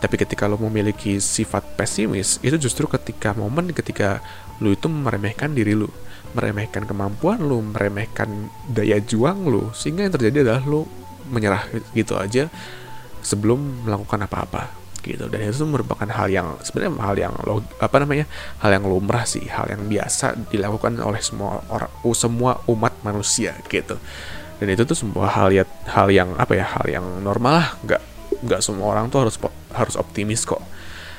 Tapi 0.03 0.15
ketika 0.19 0.51
lo 0.51 0.59
memiliki 0.59 1.23
sifat 1.23 1.79
pesimis, 1.79 2.43
itu 2.43 2.59
justru 2.59 2.91
ketika 2.91 3.33
momen 3.33 3.71
ketika 3.71 4.19
lo 4.59 4.75
itu 4.75 4.91
meremehkan 4.91 5.55
diri 5.55 5.79
lo, 5.79 5.89
meremehkan 6.35 6.85
kemampuan 6.85 7.39
lo, 7.41 7.63
meremehkan 7.63 8.51
daya 8.67 8.99
juang 8.99 9.47
lo, 9.47 9.71
sehingga 9.71 10.11
yang 10.11 10.15
terjadi 10.19 10.37
adalah 10.51 10.63
lo 10.67 10.91
menyerah 11.31 11.63
gitu 11.95 12.19
aja 12.19 12.51
sebelum 13.23 13.87
melakukan 13.87 14.27
apa-apa 14.27 14.81
gitu 15.01 15.33
dan 15.33 15.41
itu 15.49 15.65
merupakan 15.65 16.05
hal 16.05 16.29
yang 16.29 16.61
sebenarnya 16.61 16.93
hal 17.01 17.17
yang 17.17 17.33
lo 17.49 17.65
apa 17.81 17.97
namanya 18.05 18.29
hal 18.61 18.71
yang 18.77 18.85
lumrah 18.85 19.25
sih 19.25 19.49
hal 19.49 19.73
yang 19.73 19.89
biasa 19.89 20.37
dilakukan 20.53 21.01
oleh 21.01 21.21
semua 21.25 21.65
orang 21.73 21.89
semua 22.13 22.61
umat 22.69 22.93
manusia 23.01 23.57
gitu 23.73 23.97
dan 24.61 24.69
itu 24.69 24.85
tuh 24.85 24.93
sebuah 24.93 25.41
hal 25.41 25.49
ya 25.57 25.65
hal 25.89 26.13
yang 26.13 26.37
apa 26.37 26.53
ya 26.53 26.69
hal 26.69 26.85
yang 26.85 27.05
normal 27.25 27.65
lah. 27.65 27.69
Nggak 27.81 28.03
nggak 28.45 28.61
semua 28.61 28.93
orang 28.93 29.09
tuh 29.09 29.25
harus 29.25 29.41
harus 29.73 29.97
optimis 29.97 30.45
kok. 30.45 30.61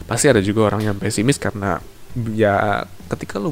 Pasti 0.05 0.29
ada 0.29 0.45
juga 0.45 0.69
orang 0.69 0.85
yang 0.85 0.95
pesimis 1.01 1.41
karena 1.41 1.81
ya 2.37 2.85
ketika 3.09 3.41
lu 3.41 3.49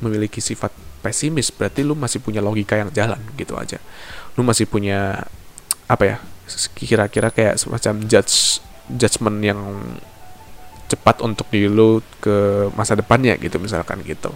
memiliki 0.00 0.40
sifat 0.40 0.72
pesimis 1.04 1.52
berarti 1.52 1.84
lu 1.84 1.92
masih 1.92 2.24
punya 2.24 2.40
logika 2.40 2.80
yang 2.80 2.88
jalan 2.96 3.20
gitu 3.36 3.60
aja. 3.60 3.76
Lu 4.40 4.42
masih 4.42 4.64
punya 4.64 5.28
apa 5.84 6.04
ya 6.08 6.16
kira-kira 6.72 7.28
kayak 7.28 7.60
semacam 7.60 8.08
judge 8.08 8.64
judgement 8.88 9.38
yang 9.44 9.60
cepat 10.86 11.20
untuk 11.20 11.50
di 11.50 11.66
lu 11.66 12.00
ke 12.22 12.70
masa 12.72 12.96
depannya 12.96 13.36
gitu 13.36 13.60
misalkan 13.60 14.00
gitu. 14.00 14.32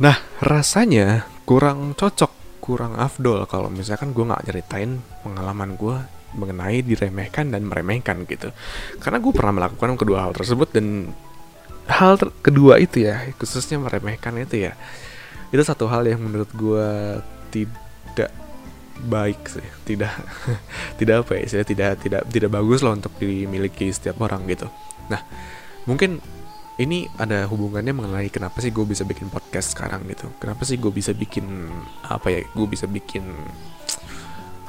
Nah 0.00 0.16
rasanya 0.40 1.28
kurang 1.44 1.92
cocok 1.92 2.37
kurang 2.68 3.00
afdol 3.00 3.48
kalau 3.48 3.72
misalkan 3.72 4.12
gue 4.12 4.28
nggak 4.28 4.44
ceritain 4.44 5.00
pengalaman 5.24 5.72
gue 5.80 5.96
mengenai 6.36 6.84
diremehkan 6.84 7.48
dan 7.48 7.64
meremehkan 7.64 8.28
gitu. 8.28 8.52
Karena 9.00 9.16
gue 9.16 9.32
pernah 9.32 9.56
melakukan 9.56 9.96
kedua 9.96 10.28
hal 10.28 10.36
tersebut 10.36 10.68
dan 10.76 11.16
hal 11.88 12.20
ter 12.20 12.28
kedua 12.44 12.76
itu 12.76 13.08
ya 13.08 13.32
khususnya 13.40 13.80
meremehkan 13.80 14.36
itu 14.36 14.68
ya 14.68 14.76
itu 15.48 15.62
satu 15.64 15.88
hal 15.88 16.04
yang 16.04 16.20
menurut 16.20 16.52
gue 16.52 16.88
tidak 17.48 18.28
baik 19.08 19.40
sih 19.48 19.64
tidak 19.88 20.12
tidak 21.00 21.24
apa 21.24 21.40
ya 21.40 21.64
tidak 21.64 22.04
tidak 22.04 22.22
tidak 22.28 22.50
bagus 22.52 22.84
loh 22.84 22.92
untuk 22.92 23.16
dimiliki 23.16 23.88
setiap 23.88 24.20
orang 24.20 24.44
gitu. 24.44 24.68
Nah 25.08 25.24
mungkin 25.88 26.20
ini 26.78 27.10
ada 27.18 27.46
hubungannya 27.50 27.90
mengenai 27.90 28.30
kenapa 28.30 28.62
sih 28.62 28.70
gue 28.70 28.86
bisa 28.86 29.02
bikin 29.02 29.26
podcast 29.28 29.74
sekarang 29.74 30.06
gitu. 30.06 30.30
Kenapa 30.38 30.62
sih 30.62 30.78
gue 30.78 30.90
bisa 30.94 31.10
bikin 31.10 31.70
apa 32.06 32.30
ya 32.30 32.40
gue 32.46 32.66
bisa 32.70 32.86
bikin 32.86 33.26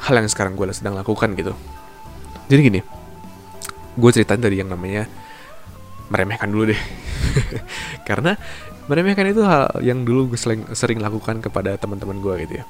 hal 0.01 0.13
yang 0.17 0.29
sekarang 0.29 0.57
gue 0.57 0.65
sedang 0.73 0.97
lakukan 0.97 1.37
gitu. 1.37 1.53
Jadi 2.49 2.61
gini 2.65 2.81
gue 3.99 4.09
ceritain 4.13 4.41
dari 4.41 4.57
yang 4.57 4.73
namanya 4.73 5.05
meremehkan 6.09 6.49
dulu 6.49 6.73
deh. 6.73 6.81
Karena 8.09 8.33
meremehkan 8.89 9.29
itu 9.29 9.45
hal 9.45 9.69
yang 9.85 10.01
dulu 10.01 10.33
gue 10.33 10.39
sering, 10.41 10.65
sering 10.73 10.97
lakukan 10.97 11.45
kepada 11.45 11.77
teman-teman 11.77 12.17
gue 12.19 12.33
gitu 12.49 12.53
ya. 12.59 12.65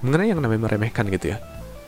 Mengenai 0.00 0.32
yang 0.32 0.40
namanya 0.40 0.72
meremehkan 0.72 1.04
gitu 1.12 1.36
ya 1.36 1.38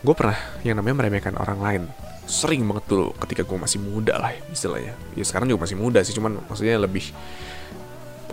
gue 0.07 0.15
pernah 0.15 0.39
yang 0.63 0.79
namanya 0.79 1.03
meremehkan 1.03 1.35
orang 1.35 1.59
lain 1.59 1.83
sering 2.27 2.67
banget 2.67 2.85
dulu 2.91 3.15
ketika 3.23 3.47
gue 3.47 3.59
masih 3.59 3.79
muda 3.79 4.19
lah 4.19 4.35
istilahnya. 4.51 4.93
Ya 5.15 5.25
sekarang 5.25 5.47
juga 5.47 5.65
masih 5.65 5.79
muda 5.79 6.03
sih 6.03 6.13
cuman 6.13 6.43
maksudnya 6.51 6.77
lebih 6.77 7.15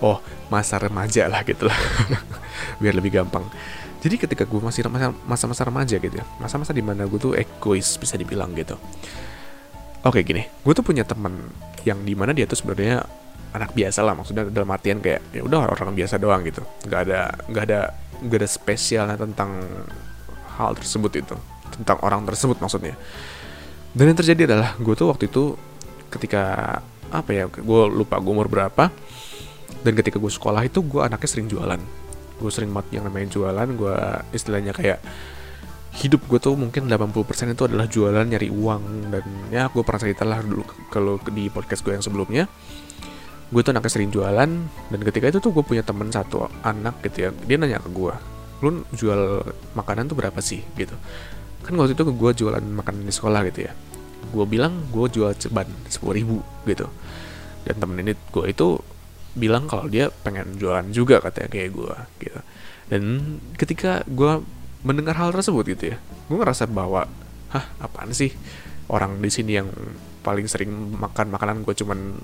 oh 0.02 0.20
masa 0.50 0.82
remaja 0.82 1.30
lah 1.30 1.46
gitu 1.46 1.70
lah. 1.70 1.78
Biar 2.82 2.98
lebih 2.98 3.14
gampang. 3.14 3.46
Jadi 4.04 4.20
ketika 4.20 4.44
gue 4.44 4.60
masih 4.60 4.84
masa-masa 5.24 5.64
remaja 5.64 5.96
gitu 5.96 6.12
ya 6.12 6.26
masa-masa 6.36 6.76
di 6.76 6.84
mana 6.84 7.08
gue 7.08 7.20
tuh 7.22 7.34
egois 7.38 7.96
bisa 7.96 8.18
dibilang 8.18 8.52
gitu. 8.58 8.76
Oke 10.04 10.26
gini. 10.26 10.44
Gue 10.66 10.74
tuh 10.76 10.84
punya 10.84 11.08
teman 11.08 11.38
yang 11.88 12.02
di 12.04 12.18
mana 12.18 12.36
dia 12.36 12.50
tuh 12.50 12.60
sebenarnya 12.60 13.06
anak 13.54 13.72
biasa 13.78 14.02
lah 14.02 14.18
maksudnya 14.18 14.50
dalam 14.50 14.68
artian 14.74 14.98
kayak 15.00 15.22
ya 15.30 15.46
udah 15.46 15.70
orang 15.70 15.94
biasa 15.94 16.18
doang 16.18 16.42
gitu. 16.44 16.66
Nggak 16.90 17.00
ada 17.08 17.22
nggak 17.48 17.64
ada 17.70 17.80
nggak 18.26 18.40
ada 18.42 18.50
spesialnya 18.50 19.18
tentang 19.22 19.62
hal 20.58 20.74
tersebut 20.78 21.12
itu 21.18 21.36
tentang 21.74 21.98
orang 22.06 22.22
tersebut 22.30 22.62
maksudnya 22.62 22.94
dan 23.94 24.10
yang 24.10 24.18
terjadi 24.18 24.42
adalah 24.50 24.74
gue 24.82 24.94
tuh 24.98 25.08
waktu 25.14 25.30
itu 25.30 25.54
ketika 26.10 26.78
apa 27.14 27.30
ya 27.30 27.46
gue 27.46 27.82
lupa 27.94 28.18
gue 28.18 28.34
umur 28.34 28.50
berapa 28.50 28.90
dan 29.86 29.94
ketika 29.94 30.18
gue 30.18 30.34
sekolah 30.34 30.66
itu 30.66 30.82
gue 30.82 31.02
anaknya 31.06 31.30
sering 31.30 31.48
jualan. 31.52 31.82
Gue 32.42 32.50
sering 32.50 32.74
mat 32.74 32.90
yang 32.90 33.06
namanya 33.06 33.30
jualan 33.30 33.70
gue 33.78 33.98
istilahnya 34.34 34.74
kayak 34.74 34.98
hidup 35.94 36.26
gue 36.26 36.42
tuh 36.42 36.58
mungkin 36.58 36.90
80% 36.90 37.54
itu 37.54 37.64
adalah 37.70 37.86
jualan 37.86 38.26
nyari 38.26 38.50
uang 38.50 39.14
dan 39.14 39.26
ya 39.54 39.70
gue 39.70 39.84
pernah 39.86 40.02
cerita 40.02 40.26
lah 40.26 40.42
dulu 40.42 40.66
kalau 40.90 41.22
di 41.30 41.54
podcast 41.54 41.86
gue 41.86 41.94
yang 41.94 42.02
sebelumnya. 42.02 42.50
Gue 43.54 43.62
tuh 43.62 43.78
anaknya 43.78 43.92
sering 43.94 44.10
jualan 44.10 44.50
dan 44.90 45.00
ketika 45.06 45.30
itu 45.30 45.38
tuh 45.38 45.54
gue 45.54 45.62
punya 45.62 45.86
temen 45.86 46.10
satu 46.10 46.50
anak 46.66 46.98
gitu 47.06 47.30
ya 47.30 47.32
dia 47.46 47.62
nanya 47.62 47.78
ke 47.78 47.94
gue 47.94 48.16
lu 48.64 48.80
jual 48.96 49.44
makanan 49.78 50.10
tuh 50.10 50.18
berapa 50.18 50.40
sih? 50.42 50.66
Gitu 50.74 50.98
kan 51.64 51.74
waktu 51.80 51.96
itu 51.96 52.04
gue 52.04 52.32
jualan 52.44 52.64
makanan 52.64 53.08
di 53.08 53.14
sekolah 53.14 53.42
gitu 53.50 53.68
ya. 53.68 53.74
Gue 54.30 54.46
bilang 54.48 54.88
gue 54.92 55.08
jual 55.08 55.32
ceban 55.40 55.68
sepuluh 55.88 56.14
ribu 56.20 56.38
gitu. 56.68 56.88
Dan 57.64 57.80
temen 57.80 57.98
ini 58.04 58.14
gue 58.14 58.46
itu 58.52 58.78
bilang 59.34 59.66
kalau 59.66 59.90
dia 59.90 60.12
pengen 60.12 60.60
jualan 60.60 60.86
juga 60.94 61.24
katanya 61.24 61.50
kayak 61.50 61.70
gue 61.72 61.96
gitu. 62.28 62.40
Dan 62.92 63.04
ketika 63.56 64.04
gue 64.06 64.44
mendengar 64.84 65.16
hal 65.16 65.32
tersebut 65.32 65.64
gitu 65.72 65.96
ya 65.96 65.98
gue 66.28 66.38
ngerasa 66.40 66.68
bahwa 66.68 67.08
hah 67.56 67.66
apaan 67.80 68.12
sih? 68.12 68.36
Orang 68.92 69.24
di 69.24 69.32
sini 69.32 69.56
yang 69.56 69.72
paling 70.24 70.48
sering 70.48 70.72
makan 70.96 71.32
makanan 71.32 71.64
gue 71.64 71.76
cuman 71.76 72.20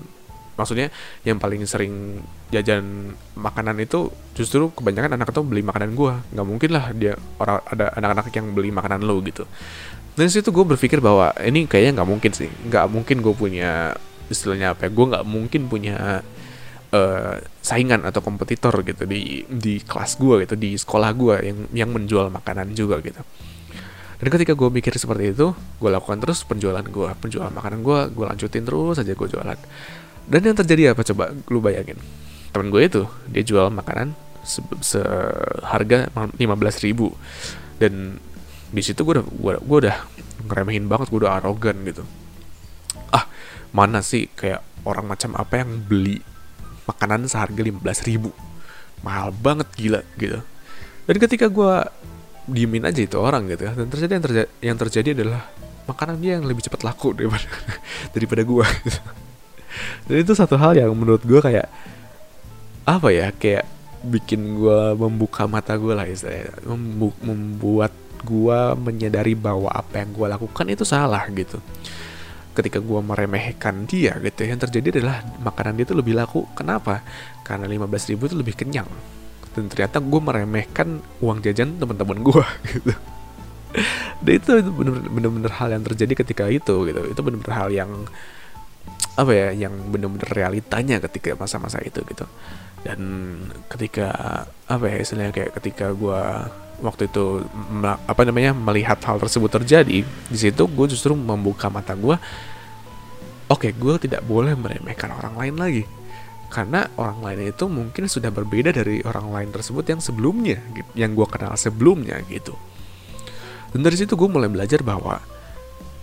maksudnya 0.60 0.92
yang 1.24 1.40
paling 1.40 1.64
sering 1.64 2.20
jajan 2.52 3.16
makanan 3.32 3.80
itu 3.80 4.12
justru 4.36 4.68
kebanyakan 4.76 5.16
anak 5.16 5.32
itu 5.32 5.40
beli 5.40 5.64
makanan 5.64 5.96
gue 5.96 6.12
nggak 6.36 6.46
mungkin 6.46 6.70
lah 6.76 6.92
dia 6.92 7.16
orang 7.40 7.64
ada 7.64 7.96
anak-anak 7.96 8.28
yang 8.36 8.46
beli 8.52 8.68
makanan 8.68 9.00
lo 9.00 9.16
gitu. 9.24 9.48
Dan 10.20 10.28
situ 10.28 10.52
gue 10.52 10.64
berpikir 10.68 11.00
bahwa 11.00 11.32
ini 11.40 11.64
kayaknya 11.64 12.02
nggak 12.02 12.10
mungkin 12.12 12.32
sih. 12.36 12.52
Nggak 12.68 12.84
mungkin 12.92 13.24
gue 13.24 13.32
punya 13.32 13.96
istilahnya 14.28 14.76
apa 14.76 14.86
ya 14.86 14.90
gue 14.92 15.06
nggak 15.10 15.24
mungkin 15.26 15.66
punya 15.66 16.22
uh, 16.92 17.34
saingan 17.62 18.06
atau 18.06 18.20
kompetitor 18.22 18.84
gitu 18.86 19.08
di 19.08 19.42
di 19.48 19.82
kelas 19.82 20.20
gue 20.20 20.46
gitu 20.46 20.54
di 20.54 20.76
sekolah 20.78 21.10
gue 21.16 21.34
yang 21.42 21.58
yang 21.72 21.90
menjual 21.90 22.28
makanan 22.30 22.74
juga 22.76 23.00
gitu. 23.00 23.22
Dan 24.20 24.28
ketika 24.28 24.52
gue 24.52 24.68
mikir 24.68 24.92
seperti 25.00 25.32
itu 25.32 25.56
gue 25.56 25.90
lakukan 25.90 26.20
terus 26.20 26.44
penjualan 26.44 26.84
gue 26.84 27.08
penjualan 27.16 27.48
makanan 27.48 27.80
gue 27.80 27.98
gue 28.12 28.24
lanjutin 28.28 28.62
terus 28.68 29.00
aja 29.00 29.12
gue 29.16 29.28
jualan 29.30 29.58
dan 30.30 30.40
yang 30.46 30.56
terjadi 30.56 30.94
apa? 30.94 31.02
Coba 31.02 31.34
lu 31.50 31.58
bayangin. 31.58 31.98
Temen 32.54 32.70
gue 32.70 32.82
itu 32.86 33.02
dia 33.26 33.42
jual 33.42 33.66
makanan 33.74 34.14
se 34.46 34.62
seharga 34.80 36.06
lima 36.38 36.54
belas 36.54 36.78
ribu. 36.80 37.10
Dan 37.82 38.22
di 38.70 38.82
situ 38.86 39.02
gue 39.02 39.18
udah 39.18 39.26
gue, 39.26 39.52
gue 39.58 39.78
udah 39.86 39.96
ngeremehin 40.46 40.86
banget 40.86 41.10
gue 41.10 41.26
udah 41.26 41.42
arogan 41.42 41.82
gitu. 41.82 42.06
Ah 43.10 43.26
mana 43.74 44.06
sih 44.06 44.30
kayak 44.30 44.62
orang 44.86 45.10
macam 45.10 45.34
apa 45.34 45.66
yang 45.66 45.82
beli 45.82 46.22
makanan 46.86 47.26
seharga 47.26 47.60
lima 47.66 47.82
belas 47.82 48.06
ribu? 48.06 48.30
Mahal 49.02 49.34
banget 49.34 49.66
gila 49.74 50.00
gitu. 50.14 50.38
Dan 51.10 51.16
ketika 51.18 51.50
gue 51.50 51.74
diemin 52.46 52.86
aja 52.86 53.02
itu 53.02 53.18
orang 53.18 53.46
gitu 53.50 53.66
ya 53.66 53.72
dan 53.78 53.86
terjadi 53.86 54.12
yang 54.14 54.24
terjadi 54.24 54.48
yang 54.58 54.78
terjadi 54.78 55.08
adalah 55.22 55.42
makanan 55.86 56.18
dia 56.18 56.38
yang 56.38 56.46
lebih 56.46 56.66
cepat 56.66 56.82
laku 56.82 57.14
daripada 57.14 57.46
daripada 58.14 58.42
gue 58.46 58.66
gitu. 58.86 59.00
Dan 60.10 60.26
itu 60.26 60.34
satu 60.34 60.58
hal 60.58 60.74
yang 60.74 60.90
menurut 60.90 61.22
gue 61.22 61.38
kayak 61.38 61.70
apa 62.82 63.08
ya 63.14 63.30
kayak 63.30 63.62
bikin 64.02 64.58
gue 64.58 64.98
membuka 64.98 65.46
mata 65.46 65.78
gue 65.78 65.94
lah 65.94 66.02
istilahnya. 66.02 66.50
Membu 66.66 67.14
membuat 67.22 67.94
gue 68.26 68.60
menyadari 68.74 69.38
bahwa 69.38 69.70
apa 69.70 70.02
yang 70.02 70.10
gue 70.10 70.26
lakukan 70.26 70.66
itu 70.66 70.82
salah 70.82 71.30
gitu. 71.30 71.62
Ketika 72.58 72.82
gue 72.82 72.98
meremehkan 72.98 73.86
dia 73.86 74.18
gitu 74.18 74.50
yang 74.50 74.58
terjadi 74.58 74.98
adalah 74.98 75.22
makanan 75.46 75.78
dia 75.78 75.86
itu 75.86 75.94
lebih 75.94 76.18
laku. 76.18 76.42
Kenapa? 76.58 77.06
Karena 77.46 77.70
15 77.70 78.10
ribu 78.10 78.26
itu 78.26 78.34
lebih 78.34 78.58
kenyang. 78.58 78.90
Dan 79.54 79.70
ternyata 79.70 80.02
gue 80.02 80.20
meremehkan 80.20 80.98
uang 81.22 81.38
jajan 81.46 81.78
teman-teman 81.78 82.18
gue 82.18 82.44
gitu. 82.74 82.94
Dan 84.26 84.32
itu 84.34 84.50
bener-bener 84.74 85.54
hal 85.54 85.70
yang 85.70 85.86
terjadi 85.86 86.18
ketika 86.18 86.50
itu 86.50 86.74
gitu. 86.90 87.00
Itu 87.14 87.20
bener-bener 87.22 87.54
hal 87.54 87.70
yang 87.70 88.10
apa 89.18 89.32
ya 89.34 89.48
yang 89.66 89.74
bener-bener 89.92 90.28
realitanya 90.32 90.96
ketika 91.02 91.36
masa-masa 91.36 91.82
itu 91.84 92.00
gitu. 92.06 92.24
Dan 92.80 93.00
ketika 93.68 94.08
apa 94.64 94.84
ya 94.88 94.96
istilahnya 95.04 95.32
kayak 95.36 95.52
ketika 95.60 95.92
gue 95.92 96.20
waktu 96.80 97.12
itu 97.12 97.44
apa 97.84 98.22
namanya 98.24 98.56
melihat 98.56 98.96
hal 99.04 99.20
tersebut 99.20 99.52
terjadi 99.60 100.00
di 100.04 100.38
situ 100.38 100.64
gue 100.64 100.86
justru 100.88 101.12
membuka 101.12 101.68
mata 101.68 101.92
gue 101.92 102.16
oke 103.52 103.68
okay, 103.68 103.76
gue 103.76 104.08
tidak 104.08 104.24
boleh 104.24 104.56
meremehkan 104.56 105.12
orang 105.12 105.34
lain 105.36 105.56
lagi. 105.60 105.84
Karena 106.50 106.82
orang 106.98 107.22
lain 107.22 107.54
itu 107.54 107.70
mungkin 107.70 108.10
sudah 108.10 108.34
berbeda 108.34 108.74
dari 108.74 109.06
orang 109.06 109.30
lain 109.30 109.48
tersebut 109.54 109.86
yang 109.86 110.02
sebelumnya 110.02 110.58
yang 110.98 111.14
gue 111.14 111.26
kenal 111.30 111.54
sebelumnya 111.54 112.18
gitu. 112.26 112.58
Dan 113.70 113.86
dari 113.86 113.94
situ 113.94 114.18
gue 114.18 114.26
mulai 114.26 114.50
belajar 114.50 114.82
bahwa 114.82 115.22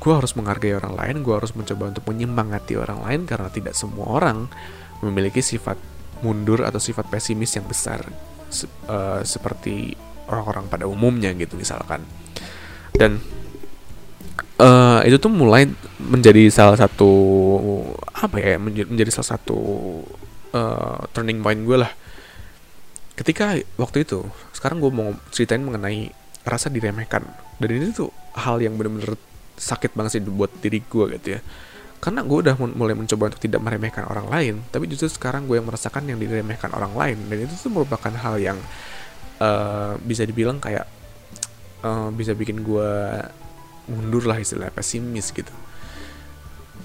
gue 0.08 0.16
harus 0.16 0.32
menghargai 0.40 0.72
orang 0.72 0.96
lain 0.96 1.16
gue 1.20 1.36
harus 1.36 1.52
mencoba 1.52 1.92
untuk 1.92 2.08
menyemangati 2.08 2.80
orang 2.80 3.04
lain 3.04 3.22
karena 3.28 3.52
tidak 3.52 3.76
semua 3.76 4.08
orang 4.16 4.48
memiliki 5.04 5.44
sifat 5.44 5.76
mundur 6.24 6.64
atau 6.64 6.80
sifat 6.80 7.12
pesimis 7.12 7.60
yang 7.60 7.68
besar 7.68 8.08
se 8.48 8.66
uh, 8.88 9.20
seperti 9.28 9.94
orang-orang 10.32 10.66
pada 10.72 10.86
umumnya 10.88 11.32
gitu 11.36 11.60
misalkan. 11.60 12.04
Dan 12.96 13.20
uh, 14.60 15.00
itu 15.06 15.18
tuh 15.20 15.32
mulai 15.32 15.70
menjadi 16.02 16.50
salah 16.50 16.80
satu 16.80 17.12
apa 18.16 18.38
ya 18.40 18.58
menjadi, 18.58 19.12
salah 19.12 19.38
satu 19.38 19.60
uh, 20.56 21.00
turning 21.12 21.44
point 21.44 21.62
gue 21.62 21.78
lah. 21.78 21.92
Ketika 23.18 23.58
waktu 23.82 24.06
itu 24.06 24.26
sekarang 24.54 24.78
gue 24.80 24.92
mau 24.94 25.14
ceritain 25.34 25.62
mengenai 25.62 26.12
rasa 26.48 26.72
diremehkan. 26.72 27.26
Dan 27.58 27.70
ini 27.74 27.90
tuh 27.90 28.14
hal 28.38 28.62
yang 28.62 28.78
bener-bener 28.78 29.18
sakit 29.58 29.98
banget 29.98 30.18
sih 30.18 30.22
buat 30.24 30.54
diri 30.62 30.80
gue 30.86 31.06
gitu 31.18 31.28
ya. 31.38 31.42
Karena 31.98 32.22
gue 32.22 32.38
udah 32.46 32.56
mulai 32.62 32.94
mencoba 32.94 33.34
untuk 33.34 33.42
tidak 33.42 33.58
meremehkan 33.58 34.06
orang 34.06 34.30
lain 34.30 34.56
tapi 34.70 34.86
justru 34.86 35.10
sekarang 35.10 35.50
gue 35.50 35.58
yang 35.58 35.66
merasakan 35.66 36.06
yang 36.06 36.22
diremehkan 36.22 36.70
orang 36.78 36.94
lain. 36.94 37.18
Dan 37.28 37.50
itu 37.50 37.54
tuh 37.58 37.74
merupakan 37.74 38.14
hal 38.14 38.38
yang 38.38 38.58
uh, 39.42 39.98
bisa 40.02 40.24
dibilang 40.24 40.62
kayak 40.62 40.86
uh, 41.82 42.14
bisa 42.14 42.38
bikin 42.38 42.62
gue 42.62 42.92
mundur 43.90 44.30
lah 44.30 44.38
istilah 44.38 44.70
pesimis 44.70 45.34
gitu. 45.34 45.54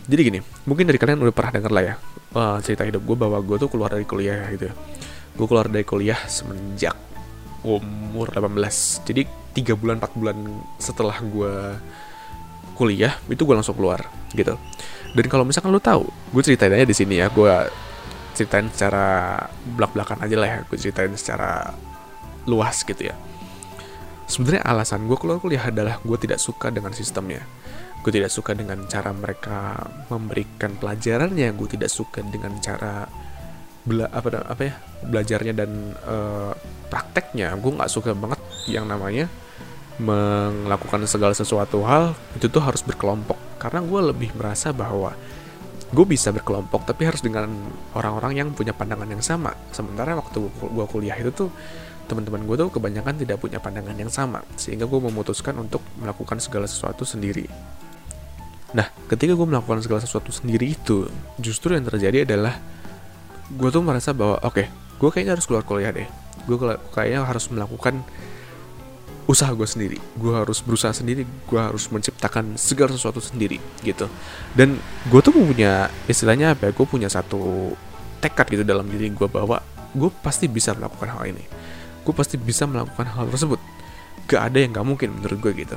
Jadi 0.03 0.21
gini 0.33 0.41
mungkin 0.67 0.89
dari 0.89 0.99
kalian 0.99 1.23
udah 1.23 1.35
pernah 1.35 1.53
denger 1.55 1.73
lah 1.73 1.85
ya 1.85 1.95
uh, 2.35 2.59
cerita 2.65 2.83
hidup 2.83 3.05
gue 3.05 3.17
bahwa 3.17 3.39
gue 3.39 3.57
tuh 3.61 3.69
keluar 3.71 3.93
dari 3.93 4.09
kuliah 4.09 4.49
gitu 4.51 4.73
ya. 4.73 4.75
Gue 5.33 5.47
keluar 5.49 5.69
dari 5.69 5.85
kuliah 5.85 6.19
semenjak 6.29 6.97
umur 7.63 8.35
18 8.35 9.07
jadi 9.07 9.23
tiga 9.55 9.79
bulan 9.79 10.03
4 10.03 10.19
bulan 10.19 10.37
setelah 10.83 11.15
gue 11.23 11.55
kuliah 12.75 13.15
itu 13.29 13.43
gue 13.45 13.55
langsung 13.55 13.77
keluar 13.77 14.09
gitu. 14.33 14.57
Dan 15.13 15.27
kalau 15.29 15.45
misalkan 15.45 15.71
lo 15.73 15.81
tahu 15.81 16.09
gue 16.09 16.43
ceritain 16.43 16.73
aja 16.73 16.89
di 16.89 16.97
sini 16.97 17.21
ya 17.21 17.29
gue 17.29 17.53
ceritain 18.33 18.65
secara 18.73 19.37
belak 19.77 19.93
belakan 19.93 20.25
aja 20.25 20.37
lah 20.41 20.49
ya 20.49 20.59
gue 20.65 20.79
ceritain 20.81 21.13
secara 21.15 21.77
luas 22.49 22.81
gitu 22.83 23.13
ya. 23.13 23.15
Sebenarnya 24.27 24.65
alasan 24.65 25.05
gue 25.05 25.19
keluar 25.21 25.39
kuliah 25.39 25.69
adalah 25.69 26.01
gue 26.01 26.17
tidak 26.17 26.41
suka 26.41 26.73
dengan 26.73 26.97
sistemnya. 26.97 27.45
Gue 28.01 28.11
tidak 28.11 28.33
suka 28.33 28.57
dengan 28.57 28.89
cara 28.89 29.13
mereka 29.15 29.79
memberikan 30.11 30.75
pelajarannya 30.81 31.55
gue 31.55 31.69
tidak 31.71 31.93
suka 31.93 32.25
dengan 32.25 32.57
cara 32.59 33.07
bela 33.83 34.07
apa 34.15 34.47
apa 34.47 34.63
ya 34.63 34.75
belajarnya 35.05 35.53
dan 35.55 35.71
uh, 36.09 36.57
prakteknya. 36.89 37.53
Gue 37.61 37.77
nggak 37.77 37.93
suka 37.93 38.17
banget 38.17 38.41
yang 38.67 38.89
namanya 38.89 39.29
melakukan 40.01 41.05
segala 41.05 41.37
sesuatu 41.37 41.85
hal 41.85 42.17
itu 42.39 42.49
tuh 42.49 42.63
harus 42.65 42.81
berkelompok. 42.81 43.37
Karena 43.61 43.85
gue 43.85 44.01
lebih 44.13 44.31
merasa 44.35 44.73
bahwa 44.73 45.13
gue 45.93 46.07
bisa 46.09 46.33
berkelompok 46.33 46.89
tapi 46.89 47.05
harus 47.05 47.21
dengan 47.21 47.53
orang-orang 47.93 48.33
yang 48.41 48.49
punya 48.57 48.73
pandangan 48.73 49.09
yang 49.09 49.21
sama. 49.21 49.53
Sementara 49.75 50.17
waktu 50.17 50.41
gue 50.49 50.87
kuliah 50.89 51.17
itu 51.21 51.31
tuh 51.33 51.51
teman-teman 52.09 52.45
gue 52.49 52.57
tuh 52.59 52.69
kebanyakan 52.73 53.21
tidak 53.21 53.39
punya 53.39 53.61
pandangan 53.61 53.95
yang 53.95 54.09
sama. 54.09 54.41
Sehingga 54.57 54.89
gue 54.89 55.01
memutuskan 55.01 55.53
untuk 55.61 55.85
melakukan 56.01 56.41
segala 56.41 56.65
sesuatu 56.65 57.05
sendiri. 57.05 57.45
Nah 58.73 58.89
ketika 59.13 59.37
gue 59.37 59.47
melakukan 59.47 59.85
segala 59.85 60.01
sesuatu 60.01 60.33
sendiri 60.33 60.73
itu 60.73 61.05
justru 61.37 61.77
yang 61.77 61.85
terjadi 61.85 62.25
adalah 62.25 62.57
gue 63.53 63.69
tuh 63.69 63.85
merasa 63.85 64.17
bahwa 64.17 64.41
oke 64.41 64.65
okay, 64.65 64.67
gue 64.97 65.09
kayaknya 65.13 65.37
harus 65.37 65.45
keluar 65.45 65.65
kuliah 65.69 65.93
deh. 65.93 66.09
Gue 66.49 66.57
kayaknya 66.91 67.29
harus 67.29 67.53
melakukan 67.53 68.01
usaha 69.27 69.51
gue 69.55 69.69
sendiri. 69.69 69.99
Gue 70.19 70.35
harus 70.35 70.59
berusaha 70.63 70.91
sendiri 70.91 71.23
gue 71.23 71.61
harus 71.61 71.87
menciptakan 71.89 72.59
segala 72.59 72.95
sesuatu 72.95 73.23
sendiri 73.23 73.63
gitu. 73.87 74.07
Dan 74.55 74.79
gue 75.09 75.21
tuh 75.23 75.33
punya 75.33 75.89
istilahnya 76.11 76.55
apa 76.57 76.69
ya 76.69 76.73
gue 76.75 76.87
punya 76.87 77.09
satu 77.09 77.73
tekad 78.23 78.47
gitu 78.51 78.63
dalam 78.63 78.87
diri 78.87 79.11
gue 79.11 79.29
bahwa 79.31 79.63
gue 79.93 80.11
pasti 80.23 80.47
bisa 80.51 80.75
melakukan 80.75 81.11
hal 81.19 81.25
ini. 81.31 81.45
Gue 82.03 82.15
pasti 82.15 82.35
bisa 82.39 82.67
melakukan 82.67 83.07
hal 83.07 83.31
tersebut. 83.31 83.61
Gak 84.27 84.51
ada 84.51 84.59
yang 84.59 84.71
gak 84.75 84.87
mungkin 84.87 85.09
menurut 85.19 85.39
gue 85.39 85.53
gitu. 85.67 85.77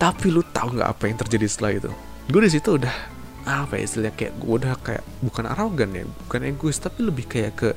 Tapi 0.00 0.34
lu 0.34 0.42
tahu 0.42 0.74
nggak 0.74 0.88
apa 0.98 1.04
yang 1.06 1.16
terjadi 1.20 1.46
setelah 1.46 1.72
itu? 1.78 1.90
Gue 2.26 2.42
di 2.42 2.50
situ 2.50 2.74
udah 2.74 3.22
apa 3.42 3.74
ya 3.74 3.86
istilahnya 3.86 4.14
kayak 4.14 4.34
gue 4.38 4.54
udah 4.54 4.74
kayak 4.78 5.02
bukan 5.18 5.44
arogan 5.50 5.90
ya 5.98 6.04
bukan 6.06 6.40
egois 6.46 6.78
tapi 6.78 7.02
lebih 7.02 7.26
kayak 7.26 7.52
ke 7.58 7.70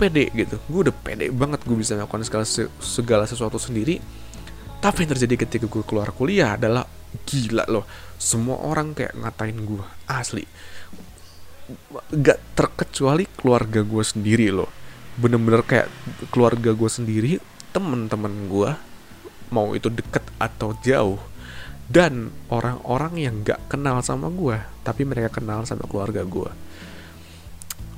pede 0.00 0.32
gitu. 0.32 0.56
Gue 0.72 0.88
udah 0.88 0.96
pede 0.96 1.28
banget 1.28 1.60
gue 1.68 1.76
bisa 1.76 1.92
melakukan 1.92 2.24
segala 2.24 2.46
segala 2.80 3.24
sesuatu 3.28 3.60
sendiri. 3.60 4.00
Tapi 4.80 5.04
yang 5.04 5.12
terjadi 5.12 5.44
ketika 5.44 5.66
gue 5.68 5.84
keluar 5.84 6.08
kuliah 6.16 6.56
adalah 6.56 6.88
gila 7.28 7.68
loh. 7.68 7.84
Semua 8.16 8.64
orang 8.64 8.96
kayak 8.96 9.12
ngatain 9.20 9.60
gue 9.60 9.84
asli. 10.08 10.44
Gak 12.16 12.56
terkecuali 12.56 13.28
keluarga 13.28 13.84
gue 13.84 14.00
sendiri 14.00 14.48
loh. 14.48 14.72
Bener-bener 15.20 15.60
kayak 15.68 15.92
keluarga 16.32 16.72
gue 16.72 16.88
sendiri 16.88 17.32
temen-temen 17.76 18.48
gue 18.48 18.70
mau 19.52 19.74
itu 19.76 19.92
deket 19.92 20.24
atau 20.40 20.74
jauh 20.80 21.20
dan 21.90 22.30
orang-orang 22.46 23.18
yang 23.18 23.34
gak 23.42 23.58
kenal 23.66 23.98
sama 24.02 24.30
gue 24.30 24.58
tapi 24.86 25.02
mereka 25.02 25.42
kenal 25.42 25.66
sama 25.66 25.86
keluarga 25.90 26.22
gue 26.22 26.50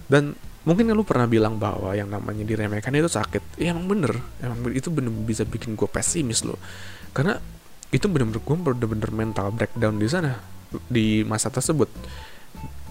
dan 0.09 0.33
mungkin 0.63 0.95
lu 0.95 1.03
pernah 1.03 1.27
bilang 1.27 1.59
bahwa 1.59 1.91
yang 1.95 2.07
namanya 2.07 2.47
diremehkan 2.47 2.95
itu 2.95 3.11
sakit. 3.11 3.59
Ya 3.59 3.75
emang 3.75 3.91
bener. 3.91 4.15
Emang 4.39 4.63
itu 4.71 4.89
bener 4.95 5.11
bisa 5.11 5.43
bikin 5.43 5.75
gue 5.75 5.89
pesimis 5.91 6.47
loh. 6.47 6.59
Karena 7.11 7.39
itu 7.93 8.07
bener-bener 8.09 8.41
gue 8.41 8.57
bener-bener 8.57 9.11
mental 9.13 9.53
breakdown 9.53 10.01
di 10.01 10.09
sana 10.09 10.39
di 10.89 11.27
masa 11.27 11.53
tersebut. 11.53 11.91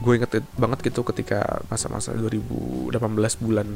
Gue 0.01 0.17
inget 0.17 0.41
banget 0.57 0.91
gitu 0.91 1.01
ketika 1.05 1.61
masa-masa 1.69 2.13
2018 2.13 2.93
bulan 3.41 3.67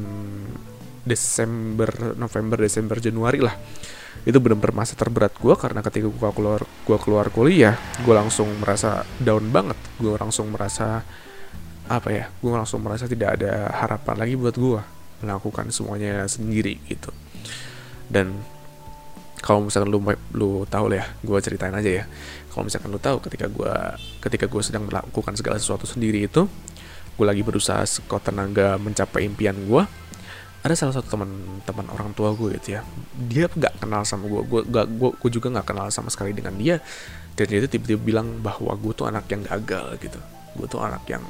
Desember 1.06 2.18
November 2.18 2.58
Desember 2.60 2.98
Januari 3.00 3.40
lah. 3.40 3.56
Itu 4.26 4.42
bener-bener 4.42 4.74
masa 4.74 4.98
terberat 4.98 5.38
gue 5.38 5.56
karena 5.56 5.80
ketika 5.86 6.10
gue 6.10 6.30
keluar 6.34 6.62
gue 6.66 6.98
keluar 6.98 7.30
kuliah 7.30 7.78
gue 8.04 8.16
langsung 8.16 8.50
merasa 8.60 9.08
down 9.22 9.50
banget. 9.50 9.78
Gue 10.02 10.18
langsung 10.20 10.52
merasa 10.52 11.06
apa 11.86 12.10
ya 12.10 12.26
gue 12.42 12.50
langsung 12.50 12.82
merasa 12.82 13.06
tidak 13.06 13.38
ada 13.38 13.70
harapan 13.70 14.16
lagi 14.18 14.34
buat 14.34 14.58
gue 14.58 14.82
melakukan 15.22 15.70
semuanya 15.70 16.26
sendiri 16.26 16.82
gitu. 16.90 17.14
Dan 18.10 18.38
kalau 19.42 19.62
misalkan 19.66 19.94
lu 19.94 20.02
lu 20.34 20.66
tahu 20.66 20.90
lah 20.90 21.06
ya 21.06 21.06
gue 21.22 21.38
ceritain 21.42 21.74
aja 21.74 21.92
ya. 22.02 22.04
Kalau 22.50 22.66
misalkan 22.66 22.90
lu 22.90 23.00
tahu 23.02 23.22
ketika 23.22 23.46
gue 23.46 23.74
ketika 24.26 24.46
gue 24.50 24.62
sedang 24.66 24.90
melakukan 24.90 25.38
segala 25.38 25.62
sesuatu 25.62 25.86
sendiri 25.86 26.26
itu 26.26 26.50
gue 27.16 27.26
lagi 27.26 27.46
berusaha 27.46 27.86
sekuat 27.86 28.28
tenaga 28.28 28.76
mencapai 28.76 29.24
impian 29.24 29.56
gue 29.56 29.88
ada 30.66 30.74
salah 30.74 30.98
satu 30.98 31.14
teman-teman 31.14 31.86
orang 31.94 32.10
tua 32.18 32.34
gue 32.34 32.58
gitu 32.58 32.82
ya. 32.82 32.82
Dia 33.30 33.46
nggak 33.46 33.86
kenal 33.86 34.02
sama 34.02 34.26
gue 34.26 34.42
gue 34.42 34.62
gak 34.66 34.90
gue, 34.98 35.10
gue 35.14 35.30
juga 35.30 35.54
nggak 35.54 35.68
kenal 35.70 35.94
sama 35.94 36.10
sekali 36.10 36.34
dengan 36.34 36.58
dia. 36.58 36.82
Dan 37.38 37.46
dia 37.52 37.70
tiba-tiba 37.70 38.02
bilang 38.02 38.42
bahwa 38.42 38.74
gue 38.74 38.94
tuh 38.98 39.06
anak 39.06 39.30
yang 39.30 39.46
gagal 39.46 40.02
gitu. 40.02 40.18
Gue 40.58 40.66
tuh 40.66 40.82
anak 40.82 41.06
yang 41.06 41.22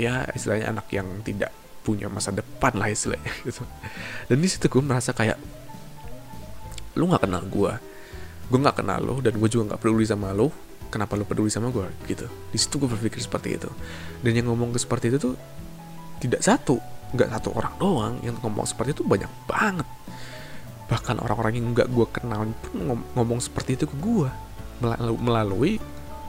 ya 0.00 0.26
istilahnya 0.32 0.72
anak 0.72 0.86
yang 0.92 1.06
tidak 1.24 1.52
punya 1.82 2.06
masa 2.06 2.30
depan 2.30 2.72
lah 2.78 2.88
istilahnya 2.88 3.32
gitu. 3.48 3.66
Dan 4.30 4.38
di 4.38 4.48
situ 4.48 4.70
gue 4.70 4.82
merasa 4.82 5.10
kayak 5.12 5.36
lu 6.96 7.08
nggak 7.08 7.24
kenal 7.24 7.42
gue 7.48 7.72
gue 8.52 8.58
nggak 8.60 8.84
kenal 8.84 9.00
lo 9.00 9.16
dan 9.24 9.32
gue 9.40 9.48
juga 9.48 9.72
nggak 9.72 9.80
peduli 9.80 10.04
sama 10.04 10.28
lo 10.36 10.52
kenapa 10.92 11.16
lo 11.16 11.24
peduli 11.24 11.48
sama 11.48 11.72
gue 11.72 11.88
gitu. 12.06 12.28
Di 12.52 12.58
situ 12.60 12.76
gue 12.76 12.88
berpikir 12.88 13.18
seperti 13.20 13.56
itu. 13.56 13.70
Dan 14.20 14.36
yang 14.36 14.52
ngomong 14.52 14.76
ke 14.76 14.78
seperti 14.78 15.08
itu 15.08 15.18
tuh 15.18 15.34
tidak 16.20 16.44
satu 16.44 16.78
nggak 17.12 17.28
satu 17.28 17.48
orang 17.52 17.74
doang 17.76 18.14
yang 18.24 18.36
ngomong 18.40 18.64
seperti 18.64 18.96
itu 18.96 19.04
banyak 19.04 19.28
banget. 19.48 19.88
Bahkan 20.88 21.16
orang-orang 21.24 21.52
yang 21.56 21.66
nggak 21.72 21.88
gue 21.88 22.06
kenal 22.12 22.44
pun 22.60 23.00
ngomong 23.16 23.40
seperti 23.40 23.80
itu 23.80 23.84
ke 23.88 23.96
gue 23.96 24.28
melalui 25.20 25.78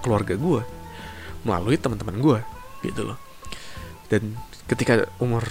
keluarga 0.04 0.36
gue 0.36 0.62
melalui 1.47 1.76
teman-teman 1.80 2.17
gue 2.19 2.39
gitu 2.84 3.08
loh 3.08 3.17
dan 4.12 4.36
ketika 4.68 5.08
umur 5.20 5.44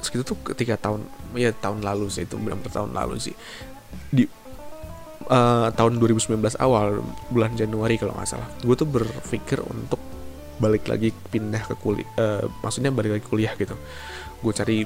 segitu 0.00 0.32
tuh 0.32 0.38
ketika 0.52 0.80
tahun 0.80 1.04
ya 1.36 1.52
tahun 1.52 1.84
lalu 1.84 2.08
sih 2.08 2.24
itu 2.24 2.40
benar 2.40 2.60
tahun 2.66 2.96
lalu 2.96 3.20
sih. 3.20 3.34
Di 4.10 4.24
uh, 5.28 5.68
tahun 5.72 6.00
2019 6.00 6.40
awal 6.56 7.04
bulan 7.28 7.52
Januari 7.54 8.00
kalau 8.00 8.16
nggak 8.16 8.28
salah. 8.28 8.48
Gue 8.64 8.74
tuh 8.76 8.88
berpikir 8.88 9.60
untuk 9.64 10.00
balik 10.60 10.92
lagi 10.92 11.08
pindah 11.08 11.64
ke 11.72 11.74
kuliah 11.80 12.04
uh, 12.20 12.44
maksudnya 12.60 12.92
balik 12.92 13.20
lagi 13.20 13.24
kuliah 13.28 13.52
gitu. 13.56 13.76
Gue 14.40 14.52
cari 14.56 14.84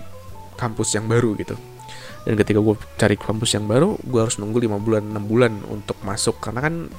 kampus 0.59 0.99
yang 0.99 1.07
baru 1.07 1.39
gitu. 1.39 1.55
Dan 2.25 2.41
ketika 2.41 2.57
gue 2.57 2.75
cari 2.97 3.17
kampus 3.21 3.53
yang 3.53 3.69
baru 3.69 4.01
gue 4.01 4.21
harus 4.21 4.41
nunggu 4.41 4.65
lima 4.65 4.81
bulan 4.81 5.05
enam 5.15 5.25
bulan 5.31 5.53
untuk 5.71 5.95
masuk. 6.03 6.43
Karena 6.43 6.59
kan 6.59 6.91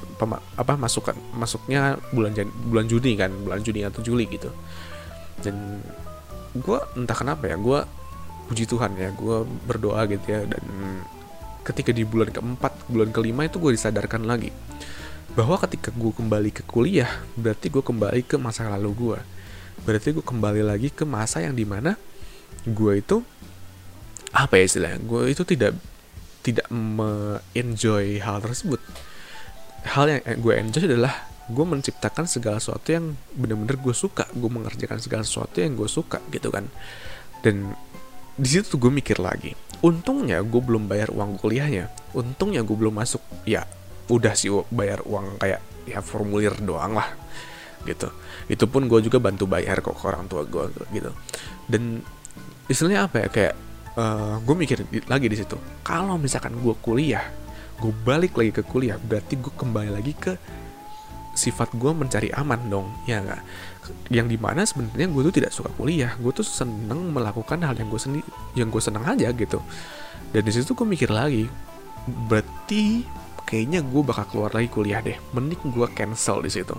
apa 0.56 0.72
masuk 0.80 1.12
masuknya 1.36 2.00
bulan 2.16 2.32
Jan, 2.32 2.48
bulan 2.48 2.86
Juni 2.88 3.12
kan 3.18 3.28
bulan 3.44 3.60
Juni 3.60 3.84
atau 3.84 4.00
Juli 4.00 4.24
gitu 4.30 4.48
dan 5.46 5.78
gue 6.56 6.78
entah 6.98 7.14
kenapa 7.14 7.46
ya 7.46 7.56
gue 7.56 7.80
puji 8.50 8.66
Tuhan 8.66 8.98
ya 8.98 9.14
gue 9.14 9.46
berdoa 9.66 10.02
gitu 10.10 10.26
ya 10.26 10.42
dan 10.46 10.64
ketika 11.62 11.90
di 11.90 12.02
bulan 12.06 12.30
keempat 12.30 12.90
bulan 12.90 13.10
kelima 13.14 13.46
itu 13.46 13.62
gue 13.62 13.74
disadarkan 13.74 14.26
lagi 14.26 14.50
bahwa 15.38 15.58
ketika 15.62 15.94
gue 15.94 16.10
kembali 16.10 16.50
ke 16.50 16.62
kuliah 16.66 17.10
berarti 17.38 17.70
gue 17.70 17.82
kembali 17.82 18.22
ke 18.26 18.38
masa 18.38 18.66
lalu 18.66 18.90
gue 18.94 19.18
berarti 19.86 20.10
gue 20.14 20.24
kembali 20.24 20.62
lagi 20.66 20.90
ke 20.90 21.06
masa 21.06 21.42
yang 21.42 21.54
di 21.54 21.62
mana 21.62 21.94
gue 22.66 22.92
itu 22.98 23.22
apa 24.34 24.58
ya 24.58 24.64
istilahnya 24.66 24.98
gue 25.06 25.22
itu 25.30 25.42
tidak 25.46 25.76
tidak 26.46 26.70
me-enjoy 26.70 28.22
hal 28.22 28.38
tersebut. 28.38 28.78
Hal 29.82 30.06
yang 30.06 30.22
gue 30.38 30.54
enjoy 30.54 30.86
adalah 30.86 31.26
gue 31.46 31.64
menciptakan 31.66 32.26
segala 32.26 32.58
sesuatu 32.58 32.90
yang 32.90 33.14
bener-bener 33.34 33.78
gue 33.78 33.94
suka. 33.94 34.26
Gue 34.34 34.50
mengerjakan 34.50 34.98
segala 34.98 35.22
sesuatu 35.22 35.62
yang 35.62 35.78
gue 35.78 35.86
suka 35.86 36.18
gitu 36.30 36.50
kan. 36.50 36.66
Dan 37.42 37.74
di 38.36 38.48
situ 38.48 38.76
gue 38.76 38.92
mikir 38.92 39.16
lagi 39.16 39.56
untungnya 39.84 40.40
gue 40.40 40.60
belum 40.60 40.88
bayar 40.88 41.12
uang 41.12 41.40
kuliahnya. 41.40 41.92
Untungnya 42.16 42.64
gue 42.64 42.76
belum 42.76 42.96
masuk. 42.96 43.22
Ya 43.44 43.64
udah 44.06 44.32
sih 44.38 44.50
bayar 44.70 45.02
uang 45.04 45.42
kayak 45.42 45.60
ya 45.86 45.98
formulir 46.02 46.54
doang 46.62 46.96
lah 46.96 47.08
gitu. 47.84 48.10
Itu 48.50 48.66
pun 48.70 48.90
gue 48.90 48.98
juga 49.04 49.22
bantu 49.22 49.46
bayar 49.46 49.82
kok 49.82 49.98
ke 49.98 50.04
orang 50.06 50.26
tua 50.26 50.42
gue 50.46 50.70
gitu. 50.94 51.10
Dan 51.66 52.02
istilahnya 52.66 53.06
apa 53.06 53.26
ya 53.26 53.28
kayak 53.30 53.54
uh, 53.94 54.02
eh, 54.02 54.34
gue 54.42 54.54
mikir 54.54 54.78
lagi 55.06 55.26
di 55.30 55.36
situ. 55.38 55.56
Kalau 55.86 56.18
misalkan 56.18 56.56
gue 56.58 56.74
kuliah 56.82 57.46
gue 57.76 57.92
balik 57.92 58.40
lagi 58.40 58.56
ke 58.56 58.62
kuliah 58.64 58.96
berarti 58.96 59.36
gue 59.36 59.52
kembali 59.52 59.92
lagi 59.92 60.16
ke 60.16 60.32
sifat 61.36 61.76
gue 61.76 61.92
mencari 61.92 62.32
aman 62.32 62.60
dong 62.66 62.88
ya 63.04 63.20
nggak? 63.20 63.42
Yang 64.10 64.26
di 64.34 64.38
mana 64.40 64.66
sebenarnya 64.66 65.06
gue 65.12 65.22
tuh 65.30 65.34
tidak 65.36 65.52
suka 65.52 65.70
kuliah 65.76 66.16
gue 66.18 66.32
tuh 66.32 66.42
seneng 66.42 67.12
melakukan 67.12 67.62
hal 67.62 67.76
yang 67.76 67.92
gue 67.92 68.00
sendiri 68.00 68.26
yang 68.58 68.68
gue 68.72 68.82
seneng 68.82 69.04
aja 69.04 69.30
gitu. 69.30 69.60
Dan 70.32 70.42
di 70.42 70.52
situ 70.52 70.72
gue 70.74 70.86
mikir 70.88 71.12
lagi 71.12 71.46
berarti 72.06 73.06
kayaknya 73.46 73.84
gue 73.84 74.02
bakal 74.02 74.24
keluar 74.32 74.50
lagi 74.56 74.68
kuliah 74.72 74.98
deh 75.04 75.16
mending 75.36 75.60
gue 75.70 75.86
cancel 75.94 76.42
di 76.42 76.50
situ. 76.50 76.74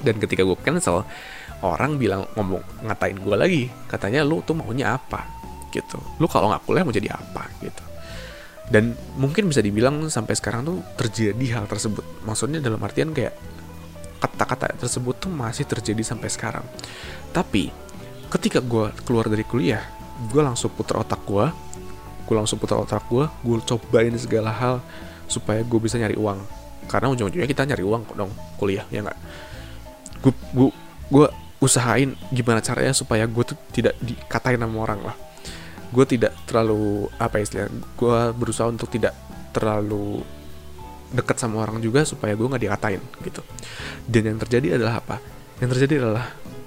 Dan 0.00 0.16
ketika 0.22 0.46
gue 0.46 0.56
cancel 0.62 1.04
orang 1.60 1.98
bilang 2.00 2.24
ngomong 2.38 2.86
ngatain 2.86 3.18
gue 3.20 3.36
lagi. 3.36 3.62
Katanya 3.90 4.24
lu 4.24 4.40
tuh 4.46 4.56
maunya 4.56 4.96
apa? 4.96 5.26
Gitu. 5.68 6.00
Lu 6.16 6.26
kalau 6.30 6.48
nggak 6.48 6.64
kuliah 6.64 6.84
mau 6.86 6.94
jadi 6.94 7.12
apa? 7.12 7.44
Gitu 7.60 7.85
dan 8.66 8.98
mungkin 9.14 9.46
bisa 9.46 9.62
dibilang 9.62 10.10
sampai 10.10 10.34
sekarang 10.34 10.66
tuh 10.66 10.78
terjadi 10.98 11.60
hal 11.60 11.64
tersebut. 11.70 12.02
Maksudnya 12.26 12.58
dalam 12.58 12.82
artian 12.82 13.14
kayak 13.14 13.34
kata-kata 14.18 14.74
tersebut 14.74 15.14
tuh 15.22 15.30
masih 15.30 15.68
terjadi 15.68 16.02
sampai 16.02 16.26
sekarang. 16.26 16.66
Tapi 17.30 17.70
ketika 18.26 18.58
gue 18.58 18.90
keluar 19.06 19.30
dari 19.30 19.46
kuliah 19.46 19.86
gue 20.32 20.42
langsung 20.42 20.72
putar 20.72 20.98
otak 20.98 21.22
gue 21.28 21.46
gue 22.26 22.34
langsung 22.34 22.58
putar 22.58 22.80
otak 22.80 23.06
gue 23.06 23.22
gue 23.22 23.56
cobain 23.62 24.10
segala 24.18 24.50
hal 24.50 24.82
supaya 25.30 25.62
gue 25.62 25.78
bisa 25.78 25.94
nyari 25.94 26.18
uang. 26.18 26.42
Karena 26.90 27.10
ujung-ujungnya 27.14 27.46
kita 27.46 27.66
nyari 27.66 27.84
uang 27.86 28.02
dong 28.18 28.30
kuliah 28.58 28.82
ya 28.90 29.06
nggak? 29.06 29.18
Gue 30.26 30.34
gue 31.06 31.26
usahain 31.62 32.18
gimana 32.34 32.58
caranya 32.58 32.90
supaya 32.90 33.30
gue 33.30 33.44
tuh 33.46 33.56
tidak 33.70 33.94
dikatain 34.02 34.58
sama 34.58 34.76
orang 34.84 35.00
lah 35.06 35.16
gue 35.92 36.04
tidak 36.06 36.32
terlalu 36.44 37.06
apa 37.16 37.42
istilah 37.42 37.70
gue 37.70 38.18
berusaha 38.34 38.66
untuk 38.66 38.90
tidak 38.90 39.14
terlalu 39.54 40.20
dekat 41.14 41.38
sama 41.38 41.62
orang 41.62 41.78
juga 41.78 42.02
supaya 42.02 42.34
gue 42.34 42.46
nggak 42.46 42.62
dikatain 42.66 43.02
gitu. 43.22 43.40
Dan 44.04 44.34
yang 44.34 44.38
terjadi 44.42 44.76
adalah 44.76 45.00
apa? 45.00 45.16
Yang 45.62 45.70
terjadi 45.78 45.94
adalah 46.02 46.26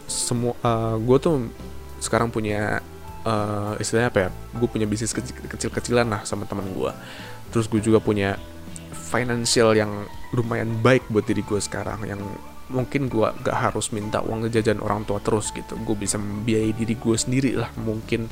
semua 0.10 0.56
uh, 0.64 0.96
gue 0.98 1.18
tuh 1.22 1.52
sekarang 2.00 2.32
punya 2.32 2.80
uh, 3.28 3.76
istilahnya 3.78 4.10
apa 4.10 4.20
ya? 4.26 4.30
Gue 4.56 4.68
punya 4.72 4.88
bisnis 4.88 5.12
kecil 5.12 5.36
kecil-kecilan 5.48 6.08
lah 6.08 6.22
sama 6.24 6.48
teman 6.48 6.66
gue 6.72 6.92
terus 7.50 7.66
gue 7.66 7.82
juga 7.82 7.98
punya 7.98 8.38
financial 8.94 9.74
yang 9.74 10.06
lumayan 10.38 10.70
baik 10.86 11.10
buat 11.10 11.26
diri 11.26 11.42
gue 11.42 11.58
sekarang 11.58 12.06
yang 12.06 12.22
mungkin 12.70 13.10
gue 13.10 13.26
gak 13.42 13.58
harus 13.58 13.90
minta 13.90 14.22
uang 14.22 14.46
jajan 14.54 14.78
orang 14.78 15.02
tua 15.02 15.18
terus 15.18 15.50
gitu. 15.50 15.74
Gue 15.82 15.98
bisa 15.98 16.22
membiayai 16.22 16.74
diri 16.78 16.94
gue 16.94 17.18
sendiri 17.18 17.58
lah 17.58 17.74
mungkin 17.82 18.30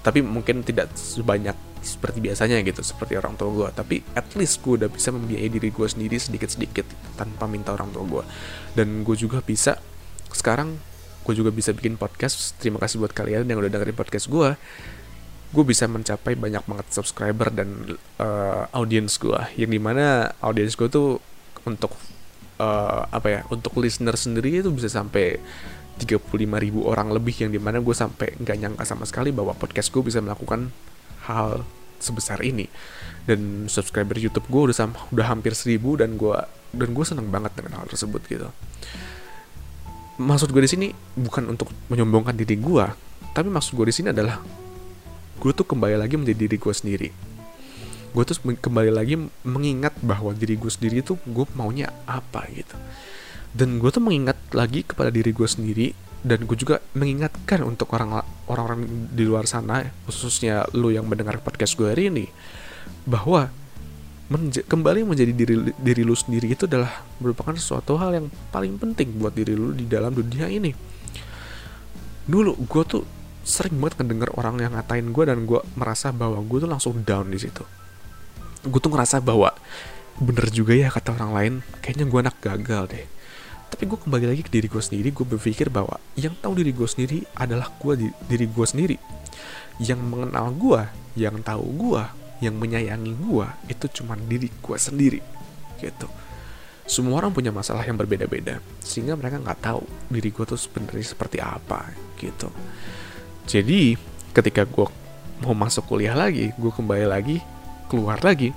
tapi 0.00 0.24
mungkin 0.24 0.64
tidak 0.64 0.92
sebanyak 0.96 1.56
seperti 1.80 2.20
biasanya 2.20 2.60
gitu 2.60 2.84
seperti 2.84 3.16
orang 3.16 3.40
tua 3.40 3.48
gue 3.52 3.68
tapi 3.72 3.96
at 4.12 4.28
least 4.36 4.60
gue 4.60 4.76
udah 4.80 4.90
bisa 4.92 5.12
membiayai 5.12 5.48
diri 5.48 5.72
gue 5.72 5.86
sendiri 5.88 6.20
sedikit-sedikit 6.20 6.84
tanpa 7.16 7.48
minta 7.48 7.72
orang 7.72 7.88
tua 7.92 8.04
gue 8.04 8.24
dan 8.76 9.00
gue 9.00 9.16
juga 9.16 9.40
bisa 9.40 9.80
sekarang 10.32 10.76
gue 11.20 11.34
juga 11.36 11.52
bisa 11.52 11.70
bikin 11.76 12.00
podcast. 12.00 12.56
Terima 12.56 12.80
kasih 12.80 12.96
buat 12.96 13.12
kalian 13.12 13.44
yang 13.44 13.60
udah 13.60 13.68
dengerin 13.68 13.96
podcast 13.96 14.26
gue 14.32 14.56
gue 15.50 15.64
bisa 15.66 15.90
mencapai 15.90 16.38
banyak 16.38 16.62
banget 16.62 16.86
subscriber 16.94 17.50
dan 17.50 17.98
uh, 18.22 18.70
audiens 18.70 19.18
gue 19.18 19.40
yang 19.58 19.70
di 19.74 19.82
mana 19.82 20.30
audiens 20.38 20.78
gue 20.78 20.86
tuh 20.86 21.18
untuk 21.66 21.90
uh, 22.62 23.02
apa 23.10 23.28
ya 23.28 23.40
untuk 23.50 23.74
listener 23.82 24.14
sendiri 24.14 24.62
itu 24.62 24.70
bisa 24.70 24.86
sampai 24.86 25.42
35 26.00 26.48
ribu 26.56 26.88
orang 26.88 27.12
lebih 27.12 27.36
yang 27.44 27.52
di 27.52 27.60
mana 27.60 27.84
gue 27.84 27.92
sampai 27.92 28.32
nggak 28.40 28.56
nyangka 28.56 28.84
sama 28.88 29.04
sekali 29.04 29.28
bahwa 29.30 29.52
podcast 29.52 29.92
gue 29.92 30.00
bisa 30.00 30.24
melakukan 30.24 30.72
hal 31.28 31.68
sebesar 32.00 32.40
ini. 32.40 32.64
Dan 33.28 33.68
subscriber 33.68 34.16
YouTube 34.16 34.48
gue 34.48 34.72
udah 34.72 34.76
sama, 34.76 34.96
udah 35.12 35.28
hampir 35.28 35.52
seribu 35.52 36.00
dan 36.00 36.16
gue 36.16 36.34
dan 36.72 36.88
gue 36.96 37.04
seneng 37.04 37.28
banget 37.28 37.52
dengan 37.60 37.84
hal 37.84 37.86
tersebut 37.86 38.24
gitu. 38.24 38.48
Maksud 40.20 40.48
gue 40.52 40.62
di 40.64 40.70
sini 40.72 40.86
bukan 41.16 41.52
untuk 41.52 41.68
menyombongkan 41.92 42.36
diri 42.36 42.56
gue 42.56 42.86
tapi 43.30 43.46
maksud 43.46 43.78
gue 43.78 43.86
di 43.88 43.94
sini 43.94 44.08
adalah 44.10 44.42
gue 45.40 45.52
tuh 45.54 45.64
kembali 45.64 45.96
lagi 46.00 46.16
menjadi 46.16 46.48
diri 46.48 46.56
gue 46.56 46.74
sendiri. 46.74 47.08
Gue 48.10 48.24
tuh 48.26 48.40
kembali 48.42 48.90
lagi 48.90 49.14
mengingat 49.46 49.94
bahwa 50.02 50.34
diri 50.34 50.56
gue 50.56 50.72
sendiri 50.72 51.04
tuh 51.04 51.20
gue 51.28 51.46
maunya 51.54 51.92
apa 52.08 52.48
gitu 52.50 52.74
dan 53.50 53.82
gue 53.82 53.90
tuh 53.90 54.02
mengingat 54.02 54.38
lagi 54.54 54.86
kepada 54.86 55.10
diri 55.10 55.34
gue 55.34 55.48
sendiri 55.48 55.92
dan 56.20 56.44
gue 56.44 56.56
juga 56.56 56.84
mengingatkan 56.92 57.64
untuk 57.64 57.96
orang 57.96 58.20
orang 58.46 58.84
di 59.10 59.24
luar 59.24 59.48
sana 59.48 59.88
khususnya 60.04 60.68
lo 60.76 60.92
yang 60.92 61.08
mendengar 61.08 61.40
podcast 61.40 61.74
gue 61.74 61.88
hari 61.88 62.12
ini 62.12 62.26
bahwa 63.08 63.48
menja 64.30 64.62
kembali 64.62 65.02
menjadi 65.02 65.32
diri 65.34 65.74
diri 65.74 66.02
lu 66.06 66.14
sendiri 66.14 66.54
itu 66.54 66.70
adalah 66.70 67.02
merupakan 67.18 67.50
suatu 67.58 67.98
hal 67.98 68.14
yang 68.14 68.26
paling 68.54 68.78
penting 68.78 69.18
buat 69.18 69.34
diri 69.34 69.58
lu 69.58 69.74
di 69.74 69.90
dalam 69.90 70.14
dunia 70.14 70.46
ini. 70.46 70.70
Dulu 72.30 72.54
gue 72.62 72.82
tuh 72.86 73.02
sering 73.42 73.74
banget 73.82 73.98
ngedenger 73.98 74.30
orang 74.38 74.62
yang 74.62 74.78
ngatain 74.78 75.10
gue 75.10 75.24
dan 75.26 75.42
gue 75.50 75.58
merasa 75.74 76.14
bahwa 76.14 76.38
gue 76.46 76.58
tuh 76.62 76.70
langsung 76.70 77.02
down 77.02 77.26
di 77.26 77.42
situ. 77.42 77.66
Gue 78.62 78.78
tuh 78.78 78.94
ngerasa 78.94 79.18
bahwa 79.18 79.50
bener 80.22 80.46
juga 80.54 80.78
ya 80.78 80.94
kata 80.94 81.16
orang 81.16 81.32
lain 81.34 81.54
kayaknya 81.82 82.06
gue 82.06 82.20
anak 82.20 82.36
gagal 82.44 82.92
deh 82.92 83.08
tapi 83.70 83.86
gue 83.86 83.96
kembali 83.96 84.26
lagi 84.34 84.42
ke 84.42 84.50
diri 84.50 84.66
gue 84.66 84.82
sendiri 84.82 85.14
gue 85.14 85.22
berpikir 85.22 85.70
bahwa 85.70 85.96
yang 86.18 86.34
tahu 86.42 86.58
diri 86.58 86.74
gue 86.74 86.88
sendiri 86.90 87.22
adalah 87.38 87.70
gue 87.78 88.10
diri 88.26 88.46
gue 88.50 88.66
sendiri. 88.66 88.96
Yang 89.78 90.00
mengenal 90.02 90.50
gue 90.52 90.82
yang 91.14 91.38
tahu 91.40 91.64
gue 91.78 92.02
yang 92.42 92.58
menyayangi 92.58 93.14
gue 93.14 93.46
itu 93.70 94.02
cuma 94.02 94.18
diri 94.18 94.50
gue 94.50 94.76
sendiri 94.76 95.20
gitu. 95.78 96.10
Semua 96.90 97.22
orang 97.22 97.30
punya 97.30 97.54
masalah 97.54 97.86
yang 97.86 97.94
berbeda-beda 97.94 98.58
sehingga 98.82 99.14
mereka 99.14 99.38
nggak 99.38 99.62
tahu 99.62 99.86
diri 100.10 100.34
gue 100.34 100.44
tuh 100.44 100.58
sebenarnya 100.58 101.06
seperti 101.06 101.38
apa 101.38 101.94
gitu. 102.18 102.50
Jadi 103.46 103.94
ketika 104.34 104.66
gue 104.66 104.86
mau 105.46 105.54
masuk 105.54 105.86
kuliah 105.88 106.18
lagi 106.18 106.52
gue 106.52 106.72
kembali 106.74 107.06
lagi 107.08 107.40
keluar 107.88 108.20
lagi 108.20 108.52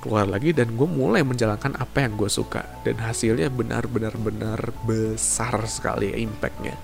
keluar 0.00 0.26
lagi 0.26 0.56
dan 0.56 0.74
gue 0.74 0.88
mulai 0.88 1.20
menjalankan 1.20 1.76
apa 1.76 2.08
yang 2.08 2.16
gue 2.16 2.30
suka. 2.32 2.64
Dan 2.82 2.98
hasilnya 2.98 3.52
benar-benar 3.52 4.16
benar 4.16 4.60
besar 4.88 5.60
sekali 5.68 6.10
impactnya 6.24 6.74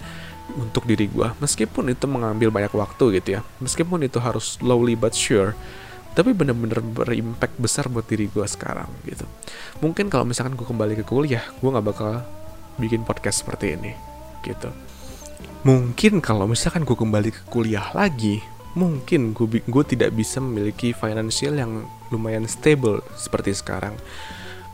untuk 0.54 0.86
diri 0.86 1.10
gue 1.10 1.26
meskipun 1.42 1.90
itu 1.90 2.06
mengambil 2.06 2.54
banyak 2.54 2.72
waktu 2.76 3.18
gitu 3.20 3.28
ya. 3.36 3.40
Meskipun 3.58 4.04
itu 4.06 4.20
harus 4.22 4.60
slowly 4.60 4.94
but 4.94 5.16
sure 5.16 5.56
tapi 6.16 6.32
benar-benar 6.32 6.80
berimpact 6.80 7.60
besar 7.60 7.92
buat 7.92 8.08
diri 8.08 8.32
gue 8.32 8.46
sekarang 8.48 8.88
gitu. 9.04 9.28
Mungkin 9.84 10.08
kalau 10.08 10.24
misalkan 10.24 10.56
gue 10.56 10.64
kembali 10.64 10.96
ke 11.00 11.04
kuliah 11.04 11.44
gue 11.60 11.68
nggak 11.68 11.86
bakal 11.92 12.24
bikin 12.80 13.04
podcast 13.04 13.44
seperti 13.44 13.76
ini 13.76 13.92
gitu. 14.40 14.72
Mungkin 15.68 16.24
kalau 16.24 16.48
misalkan 16.48 16.88
gue 16.88 16.96
kembali 16.96 17.30
ke 17.36 17.42
kuliah 17.52 17.92
lagi 17.92 18.40
mungkin 18.76 19.36
gue 19.36 19.84
tidak 19.88 20.12
bisa 20.16 20.40
memiliki 20.40 20.96
financial 20.96 21.52
yang 21.56 21.84
lumayan 22.12 22.44
stable 22.46 23.02
seperti 23.14 23.54
sekarang. 23.54 23.94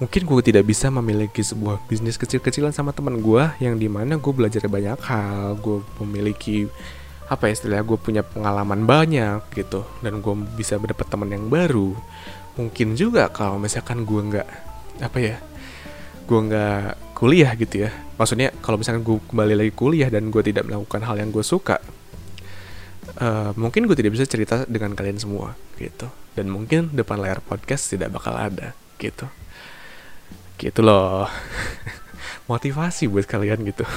Mungkin 0.03 0.27
gue 0.27 0.41
tidak 0.43 0.67
bisa 0.67 0.91
memiliki 0.91 1.47
sebuah 1.47 1.79
bisnis 1.87 2.19
kecil-kecilan 2.19 2.75
sama 2.75 2.91
teman 2.91 3.23
gue 3.23 3.45
yang 3.63 3.79
di 3.79 3.87
mana 3.87 4.19
gue 4.19 4.33
belajar 4.35 4.67
banyak 4.67 4.99
hal 4.99 5.55
gue 5.63 5.79
memiliki 6.03 6.67
apa 7.31 7.49
ya 7.49 7.55
istilahnya 7.55 7.87
gue 7.87 7.99
punya 8.03 8.23
pengalaman 8.27 8.83
banyak 8.83 9.47
gitu 9.55 9.87
dan 10.03 10.19
gue 10.19 10.35
bisa 10.59 10.77
mendapat 10.77 11.07
teman 11.07 11.31
yang 11.31 11.47
baru. 11.47 11.95
Mungkin 12.59 12.99
juga 12.99 13.31
kalau 13.31 13.63
misalkan 13.63 14.03
gue 14.03 14.21
nggak 14.21 14.49
apa 15.07 15.19
ya 15.23 15.37
gue 16.27 16.41
nggak 16.51 17.15
kuliah 17.15 17.55
gitu 17.55 17.87
ya. 17.87 17.91
Maksudnya 18.19 18.51
kalau 18.59 18.83
misalkan 18.83 19.07
gue 19.07 19.17
kembali 19.31 19.55
lagi 19.55 19.73
kuliah 19.73 20.11
dan 20.11 20.35
gue 20.35 20.43
tidak 20.43 20.67
melakukan 20.67 21.07
hal 21.07 21.15
yang 21.15 21.31
gue 21.31 21.47
suka 21.47 21.79
uh, 23.19 23.51
mungkin 23.59 23.85
gue 23.85 23.97
tidak 23.99 24.15
bisa 24.15 24.25
cerita 24.25 24.65
dengan 24.65 24.95
kalian 24.97 25.19
semua 25.19 25.59
gitu 25.77 26.09
dan 26.33 26.49
mungkin 26.49 26.93
depan 26.93 27.21
layar 27.21 27.45
podcast 27.45 27.93
tidak 27.93 28.13
bakal 28.17 28.37
ada 28.37 28.73
gitu. 28.97 29.29
Gitu 30.57 30.81
loh. 30.81 31.29
Motivasi 32.51 33.09
buat 33.09 33.27
kalian 33.29 33.67
gitu. 33.69 33.85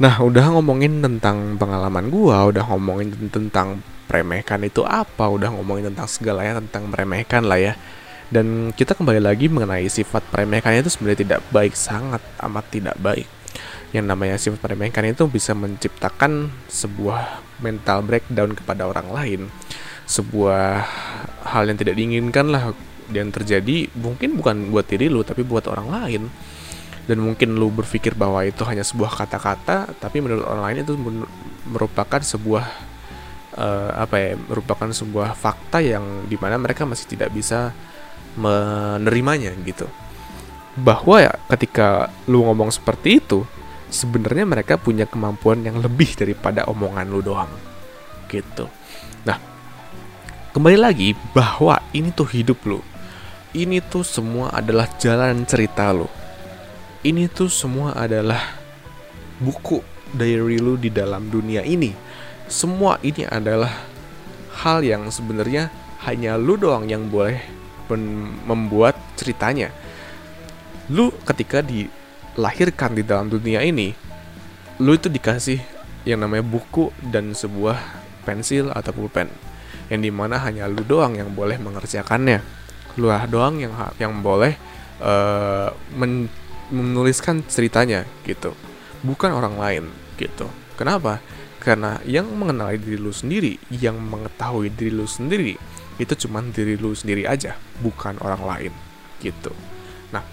Nah 0.00 0.16
udah 0.16 0.56
ngomongin 0.56 1.04
tentang 1.04 1.60
pengalaman 1.60 2.08
gue 2.08 2.32
udah 2.32 2.64
ngomongin 2.72 3.12
tentang 3.28 3.84
meremehkan 4.08 4.64
itu 4.64 4.80
apa 4.80 5.28
udah 5.28 5.52
ngomongin 5.52 5.92
tentang 5.92 6.08
segalanya 6.08 6.56
tentang 6.64 6.88
meremehkan 6.88 7.44
lah 7.44 7.60
ya. 7.60 7.76
Dan 8.32 8.72
kita 8.72 8.96
kembali 8.96 9.20
lagi 9.20 9.52
mengenai 9.52 9.92
sifat 9.92 10.24
meremehkan 10.32 10.80
itu 10.80 10.88
sebenarnya 10.88 11.20
tidak 11.20 11.40
baik 11.52 11.76
sangat 11.76 12.24
amat 12.40 12.64
tidak 12.72 12.96
baik. 12.96 13.28
Yang 13.92 14.06
namanya 14.08 14.36
sifat 14.40 14.64
meremehkan 14.64 15.04
itu 15.04 15.28
bisa 15.28 15.52
menciptakan 15.52 16.48
sebuah 16.72 17.44
mental 17.60 18.00
breakdown 18.00 18.56
kepada 18.56 18.88
orang 18.88 19.12
lain 19.12 19.40
sebuah 20.10 20.82
hal 21.46 21.70
yang 21.70 21.78
tidak 21.78 21.94
diinginkan 21.94 22.50
lah 22.50 22.74
yang 23.14 23.30
terjadi 23.30 23.90
mungkin 23.94 24.34
bukan 24.34 24.74
buat 24.74 24.86
diri 24.90 25.06
lu 25.06 25.22
tapi 25.22 25.46
buat 25.46 25.70
orang 25.70 25.88
lain. 25.90 26.22
Dan 27.06 27.26
mungkin 27.26 27.58
lu 27.58 27.74
berpikir 27.74 28.14
bahwa 28.14 28.46
itu 28.46 28.62
hanya 28.66 28.86
sebuah 28.86 29.10
kata-kata 29.14 29.94
tapi 29.98 30.22
menurut 30.22 30.46
orang 30.46 30.62
lain 30.70 30.78
itu 30.86 30.94
merupakan 31.66 32.22
sebuah 32.22 32.66
uh, 33.58 33.90
apa 33.98 34.14
ya 34.18 34.30
merupakan 34.38 34.90
sebuah 34.90 35.34
fakta 35.34 35.82
yang 35.82 36.26
di 36.30 36.38
mana 36.38 36.54
mereka 36.58 36.86
masih 36.86 37.10
tidak 37.10 37.30
bisa 37.34 37.74
menerimanya 38.38 39.54
gitu. 39.62 39.90
Bahwa 40.78 41.18
ya 41.18 41.34
ketika 41.50 42.14
lu 42.30 42.46
ngomong 42.46 42.70
seperti 42.70 43.18
itu 43.18 43.42
sebenarnya 43.90 44.46
mereka 44.46 44.78
punya 44.78 45.02
kemampuan 45.02 45.66
yang 45.66 45.82
lebih 45.82 46.14
daripada 46.14 46.62
omongan 46.70 47.10
lu 47.10 47.26
doang 47.26 47.50
gitu 48.30 48.70
kembali 50.50 50.82
lagi 50.82 51.14
bahwa 51.30 51.78
ini 51.94 52.10
tuh 52.10 52.26
hidup 52.26 52.58
lu. 52.66 52.82
Ini 53.54 53.78
tuh 53.86 54.02
semua 54.02 54.50
adalah 54.50 54.90
jalan 54.98 55.46
cerita 55.46 55.94
lu. 55.94 56.10
Ini 57.06 57.30
tuh 57.30 57.46
semua 57.46 57.94
adalah 57.94 58.58
buku 59.38 59.78
diary 60.10 60.58
lu 60.58 60.74
di 60.74 60.90
dalam 60.90 61.30
dunia 61.30 61.62
ini. 61.62 61.94
Semua 62.50 62.98
ini 63.06 63.22
adalah 63.30 63.70
hal 64.58 64.82
yang 64.82 65.06
sebenarnya 65.06 65.70
hanya 66.02 66.34
lu 66.34 66.58
doang 66.58 66.90
yang 66.90 67.06
boleh 67.06 67.38
membuat 68.46 68.98
ceritanya. 69.14 69.70
Lu 70.90 71.14
ketika 71.30 71.62
di 71.62 71.86
lahirkan 72.34 72.98
di 72.98 73.06
dalam 73.06 73.30
dunia 73.30 73.62
ini, 73.62 73.94
lu 74.82 74.98
itu 74.98 75.06
dikasih 75.06 75.62
yang 76.02 76.26
namanya 76.26 76.42
buku 76.42 76.90
dan 77.06 77.38
sebuah 77.38 77.78
pensil 78.26 78.74
atau 78.74 78.90
pulpen 78.90 79.49
yang 79.90 80.00
di 80.00 80.10
mana 80.14 80.38
hanya 80.46 80.70
lu 80.70 80.86
doang 80.86 81.18
yang 81.18 81.34
boleh 81.34 81.58
mengerjakannya. 81.58 82.40
Lu 82.96 83.10
doang 83.28 83.58
yang 83.58 83.74
yang 83.98 84.22
boleh 84.22 84.54
uh, 85.02 85.74
men 85.98 86.30
menuliskan 86.70 87.42
ceritanya 87.50 88.06
gitu. 88.22 88.54
Bukan 89.02 89.34
orang 89.34 89.58
lain 89.58 89.84
gitu. 90.14 90.46
Kenapa? 90.78 91.18
Karena 91.60 92.00
yang 92.08 92.30
mengenali 92.30 92.80
diri 92.80 92.96
lu 92.96 93.12
sendiri 93.12 93.58
yang 93.68 93.98
mengetahui 94.00 94.72
diri 94.72 94.94
lu 94.94 95.04
sendiri 95.04 95.58
itu 96.00 96.14
cuma 96.24 96.40
diri 96.40 96.80
lu 96.80 96.96
sendiri 96.96 97.28
aja 97.28 97.58
bukan 97.84 98.16
orang 98.24 98.40
lain 98.46 98.72
gitu. 99.20 99.52
Nah 100.14 100.24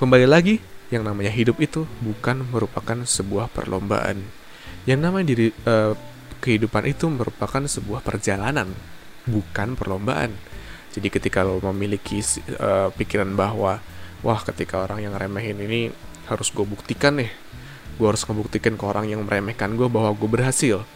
kembali 0.00 0.24
lagi 0.24 0.62
yang 0.88 1.04
namanya 1.04 1.34
hidup 1.34 1.58
itu 1.60 1.84
bukan 2.00 2.46
merupakan 2.48 2.96
sebuah 3.04 3.50
perlombaan. 3.52 4.22
Yang 4.86 5.00
namanya 5.02 5.26
diri 5.34 5.46
uh, 5.66 5.92
kehidupan 6.46 6.86
itu 6.86 7.10
merupakan 7.10 7.58
sebuah 7.58 8.06
perjalanan, 8.06 8.70
bukan 9.26 9.74
perlombaan. 9.74 10.30
Jadi 10.94 11.10
ketika 11.10 11.42
lo 11.42 11.58
memiliki 11.58 12.22
uh, 12.62 12.94
pikiran 12.94 13.34
bahwa 13.34 13.82
wah 14.22 14.40
ketika 14.46 14.86
orang 14.86 15.02
yang 15.02 15.18
remehin 15.18 15.58
ini 15.58 15.90
harus 16.30 16.54
gue 16.54 16.62
buktikan 16.62 17.18
nih, 17.18 17.34
gue 17.98 18.06
harus 18.06 18.22
ngebuktikan 18.22 18.78
ke 18.78 18.84
orang 18.86 19.10
yang 19.10 19.26
meremehkan 19.26 19.74
gue 19.74 19.90
bahwa 19.90 20.14
gue 20.14 20.30
berhasil. 20.30 20.86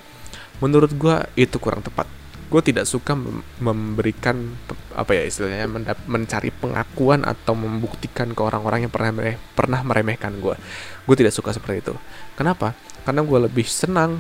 Menurut 0.63 0.95
gue 0.95 1.17
itu 1.35 1.59
kurang 1.59 1.83
tepat 1.83 2.07
gue 2.51 2.63
tidak 2.67 2.83
suka 2.83 3.15
memberikan 3.63 4.59
apa 4.99 5.15
ya 5.15 5.23
istilahnya 5.23 5.71
mencari 6.11 6.51
pengakuan 6.51 7.23
atau 7.23 7.55
membuktikan 7.55 8.35
ke 8.35 8.43
orang-orang 8.43 8.91
yang 8.91 8.93
pernah 8.93 9.15
mereh, 9.15 9.39
pernah 9.55 9.87
meremehkan 9.87 10.35
gue 10.43 10.59
gue 11.07 11.17
tidak 11.17 11.31
suka 11.31 11.55
seperti 11.55 11.87
itu 11.87 11.95
kenapa 12.35 12.75
karena 13.07 13.23
gue 13.23 13.39
lebih 13.47 13.63
senang 13.63 14.19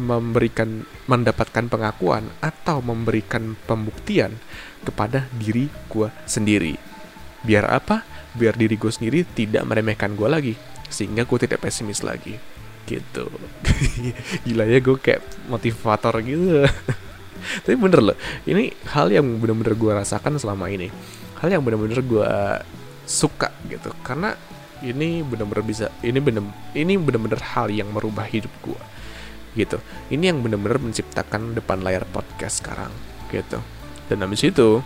memberikan 0.00 0.84
mendapatkan 1.08 1.68
pengakuan 1.68 2.28
atau 2.40 2.80
memberikan 2.80 3.58
pembuktian 3.68 4.36
kepada 4.82 5.28
diri 5.36 5.68
gue 5.90 6.08
sendiri. 6.24 6.74
Biar 7.42 7.68
apa? 7.68 8.06
Biar 8.32 8.56
diri 8.56 8.80
gue 8.80 8.88
sendiri 8.88 9.26
tidak 9.28 9.66
meremehkan 9.68 10.16
gue 10.16 10.28
lagi 10.28 10.54
sehingga 10.88 11.24
gue 11.28 11.38
tidak 11.44 11.64
pesimis 11.64 12.00
lagi. 12.00 12.36
Gitu. 12.88 13.24
Gila 14.48 14.64
ya 14.68 14.78
gue 14.80 14.96
kayak 14.96 15.48
motivator 15.48 16.14
gitu. 16.24 16.64
Tapi 17.66 17.74
bener 17.74 18.00
loh 18.12 18.18
ini 18.46 18.70
hal 18.94 19.10
yang 19.10 19.26
bener-bener 19.42 19.74
gue 19.74 19.92
rasakan 19.92 20.38
selama 20.38 20.70
ini. 20.70 20.88
Hal 21.42 21.50
yang 21.50 21.62
bener-bener 21.66 22.00
gue 22.00 22.32
suka 23.02 23.50
gitu 23.66 23.90
karena 24.06 24.38
ini 24.82 25.22
bener-bener 25.22 25.62
bisa 25.62 25.86
ini 26.02 26.18
bener 26.18 26.42
ini 26.74 26.98
bener-bener 26.98 27.38
hal 27.54 27.70
yang 27.70 27.90
merubah 27.90 28.26
hidup 28.26 28.50
gue 28.62 28.78
gitu. 29.54 29.78
Ini 30.08 30.32
yang 30.32 30.40
bener-bener 30.40 30.80
menciptakan 30.80 31.56
depan 31.56 31.84
layar 31.84 32.08
podcast 32.08 32.64
sekarang 32.64 32.92
gitu. 33.32 33.60
Dan 34.08 34.24
habis 34.24 34.44
itu 34.44 34.80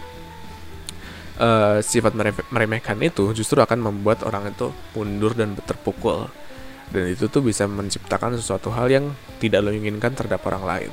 uh, 1.39 1.79
sifat 1.83 2.13
meremehkan 2.51 2.99
itu 3.03 3.33
justru 3.35 3.59
akan 3.63 3.83
membuat 3.91 4.23
orang 4.27 4.51
itu 4.55 4.71
mundur 4.95 5.35
dan 5.35 5.55
terpukul. 5.59 6.31
Dan 6.87 7.11
itu 7.11 7.27
tuh 7.27 7.43
bisa 7.43 7.67
menciptakan 7.67 8.39
sesuatu 8.39 8.71
hal 8.71 8.87
yang 8.87 9.11
tidak 9.43 9.67
lo 9.67 9.75
inginkan 9.75 10.15
terhadap 10.15 10.43
orang 10.47 10.63
lain 10.63 10.93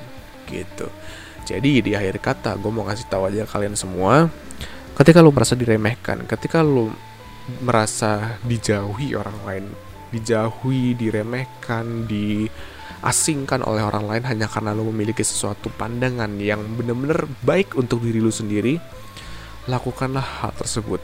gitu. 0.50 0.90
Jadi 1.44 1.84
di 1.84 1.92
akhir 1.94 2.24
kata 2.24 2.56
gue 2.58 2.72
mau 2.72 2.88
ngasih 2.88 3.08
tahu 3.12 3.30
aja 3.30 3.44
kalian 3.44 3.76
semua 3.76 4.32
ketika 4.94 5.20
lu 5.20 5.34
merasa 5.34 5.54
diremehkan, 5.58 6.24
ketika 6.30 6.62
lu 6.62 6.94
merasa 7.60 8.40
dijauhi 8.46 9.18
orang 9.18 9.38
lain, 9.44 9.66
dijauhi, 10.14 10.96
diremehkan, 10.96 12.08
diasingkan 13.04 13.68
oleh 13.68 13.84
orang 13.84 14.08
lain 14.08 14.24
hanya 14.32 14.48
karena 14.48 14.72
lu 14.72 14.88
memiliki 14.88 15.28
sesuatu 15.28 15.68
pandangan 15.76 16.40
yang 16.40 16.64
benar-benar 16.80 17.28
baik 17.44 17.76
untuk 17.76 18.00
diri 18.00 18.24
lu 18.24 18.32
sendiri, 18.32 18.80
lakukanlah 19.68 20.24
hal 20.24 20.56
tersebut. 20.56 21.04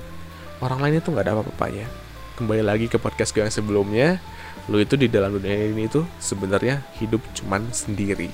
Orang 0.64 0.80
lain 0.80 1.04
itu 1.04 1.12
nggak 1.12 1.28
ada 1.28 1.36
apa-apanya. 1.36 1.92
kembali 2.40 2.64
lagi 2.64 2.88
ke 2.88 2.96
podcast 2.96 3.36
gue 3.36 3.44
yang 3.44 3.52
sebelumnya 3.52 4.16
lu 4.72 4.80
itu 4.80 4.96
di 4.96 5.12
dalam 5.12 5.36
dunia 5.36 5.60
ini 5.60 5.92
tuh 5.92 6.08
sebenarnya 6.24 6.88
hidup 7.04 7.20
cuman 7.36 7.68
sendiri. 7.76 8.32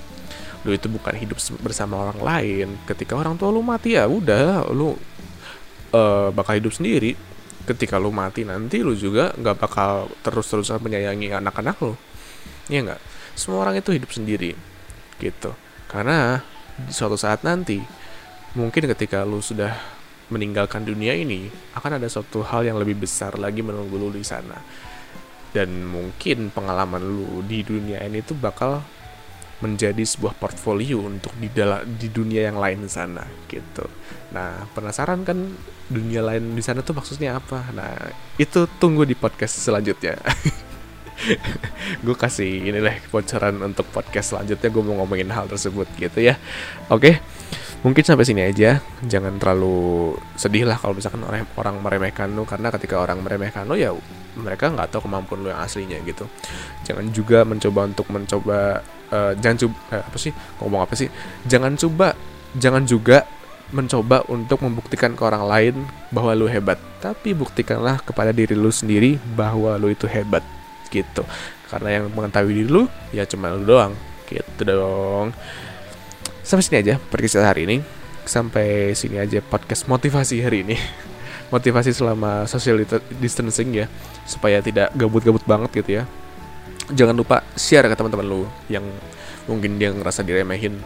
Lu 0.62 0.70
itu 0.70 0.86
bukan 0.86 1.18
hidup 1.18 1.42
bersama 1.66 2.06
orang 2.06 2.22
lain. 2.22 2.68
Ketika 2.86 3.18
orang 3.18 3.34
tua 3.34 3.50
lu 3.50 3.66
mati 3.66 3.98
ya 3.98 4.06
udah 4.06 4.70
lu 4.70 4.94
uh, 5.90 6.30
bakal 6.30 6.54
hidup 6.54 6.70
sendiri. 6.70 7.18
Ketika 7.66 7.98
lu 7.98 8.14
mati 8.14 8.46
nanti 8.46 8.86
lu 8.86 8.94
juga 8.94 9.34
nggak 9.34 9.58
bakal 9.58 10.06
terus-terusan 10.22 10.78
menyayangi 10.86 11.34
anak-anak 11.34 11.74
lu 11.82 11.98
ya 12.70 12.86
nggak 12.86 13.15
semua 13.36 13.68
orang 13.68 13.78
itu 13.78 13.92
hidup 13.92 14.10
sendiri 14.10 14.56
gitu 15.20 15.52
karena 15.92 16.42
di 16.76 16.92
suatu 16.92 17.16
saat 17.16 17.44
nanti 17.44 17.80
mungkin 18.56 18.88
ketika 18.92 19.24
lu 19.28 19.40
sudah 19.40 19.76
meninggalkan 20.32 20.82
dunia 20.82 21.14
ini 21.14 21.52
akan 21.78 22.02
ada 22.02 22.08
suatu 22.10 22.42
hal 22.42 22.66
yang 22.66 22.82
lebih 22.82 23.06
besar 23.06 23.38
lagi 23.38 23.62
menunggu 23.62 23.96
lu 23.96 24.10
di 24.10 24.26
sana 24.26 24.58
dan 25.54 25.72
mungkin 25.88 26.52
pengalaman 26.52 27.00
lu 27.00 27.46
di 27.46 27.62
dunia 27.62 28.02
ini 28.04 28.20
tuh 28.26 28.36
bakal 28.36 28.84
menjadi 29.64 30.04
sebuah 30.04 30.36
portfolio 30.36 31.00
untuk 31.00 31.32
di 31.40 31.48
dalam 31.48 31.88
di 31.96 32.12
dunia 32.12 32.52
yang 32.52 32.60
lain 32.60 32.92
sana 32.92 33.24
gitu. 33.48 33.88
Nah, 34.36 34.68
penasaran 34.76 35.24
kan 35.24 35.40
dunia 35.88 36.20
lain 36.20 36.60
di 36.60 36.60
sana 36.60 36.84
tuh 36.84 36.92
maksudnya 36.92 37.40
apa? 37.40 37.72
Nah, 37.72 37.96
itu 38.36 38.68
tunggu 38.76 39.08
di 39.08 39.16
podcast 39.16 39.56
selanjutnya. 39.64 40.20
gue 42.06 42.16
kasih 42.16 42.66
ini 42.66 42.80
inilah 42.80 42.96
bocoran 43.10 43.62
untuk 43.66 43.88
podcast 43.90 44.36
selanjutnya 44.36 44.70
gue 44.70 44.84
mau 44.84 45.04
ngomongin 45.04 45.30
hal 45.32 45.46
tersebut 45.50 45.90
gitu 45.98 46.20
ya. 46.22 46.38
Oke. 46.92 47.20
Mungkin 47.86 48.02
sampai 48.02 48.26
sini 48.26 48.42
aja. 48.42 48.82
Jangan 49.06 49.38
terlalu 49.38 50.18
sedih 50.34 50.66
lah 50.66 50.78
kalau 50.82 50.98
misalkan 50.98 51.22
orang 51.22 51.46
orang 51.58 51.76
meremehkan 51.82 52.34
lo 52.34 52.44
karena 52.48 52.74
ketika 52.74 52.98
orang 52.98 53.22
meremehkan 53.22 53.70
lo 53.70 53.78
ya 53.78 53.94
mereka 54.36 54.68
nggak 54.72 54.92
tahu 54.92 55.08
kemampuan 55.08 55.48
lo 55.48 55.50
yang 55.52 55.62
aslinya 55.64 55.98
gitu 56.04 56.28
jangan 56.84 57.08
juga 57.16 57.48
mencoba 57.48 57.88
untuk 57.88 58.08
mencoba 58.12 58.84
uh, 59.10 59.32
jangan 59.40 59.58
coba 59.66 59.76
uh, 59.96 60.04
apa 60.04 60.18
sih 60.20 60.32
ngomong 60.60 60.82
apa 60.84 60.94
sih 61.00 61.08
jangan 61.48 61.74
coba 61.80 62.08
jangan 62.56 62.84
juga 62.84 63.24
mencoba 63.74 64.22
untuk 64.30 64.62
membuktikan 64.62 65.18
ke 65.18 65.22
orang 65.26 65.44
lain 65.50 65.76
bahwa 66.14 66.38
lu 66.38 66.46
hebat 66.46 66.78
tapi 67.02 67.34
buktikanlah 67.34 67.98
kepada 68.06 68.30
diri 68.30 68.54
lu 68.54 68.70
sendiri 68.70 69.18
bahwa 69.34 69.74
lu 69.82 69.90
itu 69.90 70.06
hebat 70.06 70.46
gitu. 70.90 71.24
Karena 71.70 72.00
yang 72.02 72.06
mengetahui 72.14 72.54
diri 72.54 72.70
lu 72.70 72.84
ya 73.12 73.26
cuma 73.26 73.54
lu 73.54 73.66
doang. 73.66 73.94
Gitu 74.30 74.62
dong. 74.66 75.34
Sampai 76.46 76.64
sini 76.66 76.78
aja 76.82 76.96
perkisah 76.98 77.46
hari 77.46 77.66
ini. 77.66 77.78
Sampai 78.26 78.98
sini 78.98 79.22
aja 79.22 79.42
podcast 79.42 79.86
motivasi 79.86 80.42
hari 80.42 80.66
ini. 80.66 80.76
Motivasi 81.54 81.94
selama 81.94 82.50
social 82.50 82.82
distancing 83.22 83.86
ya. 83.86 83.86
Supaya 84.26 84.62
tidak 84.62 84.94
gabut-gabut 84.98 85.46
banget 85.46 85.70
gitu 85.86 86.02
ya. 86.02 86.04
Jangan 86.94 87.18
lupa 87.18 87.42
share 87.58 87.90
ke 87.90 87.96
teman-teman 87.98 88.26
lu 88.26 88.42
yang 88.70 88.86
mungkin 89.50 89.78
dia 89.78 89.94
ngerasa 89.94 90.22
diremehin. 90.22 90.78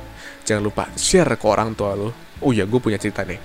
Jangan 0.48 0.64
lupa 0.64 0.88
share 0.96 1.36
ke 1.36 1.46
orang 1.48 1.76
tua 1.76 1.96
lu. 1.96 2.12
Oh 2.40 2.52
ya 2.56 2.64
gue 2.64 2.80
punya 2.80 3.00
cerita 3.00 3.24
nih. 3.24 3.40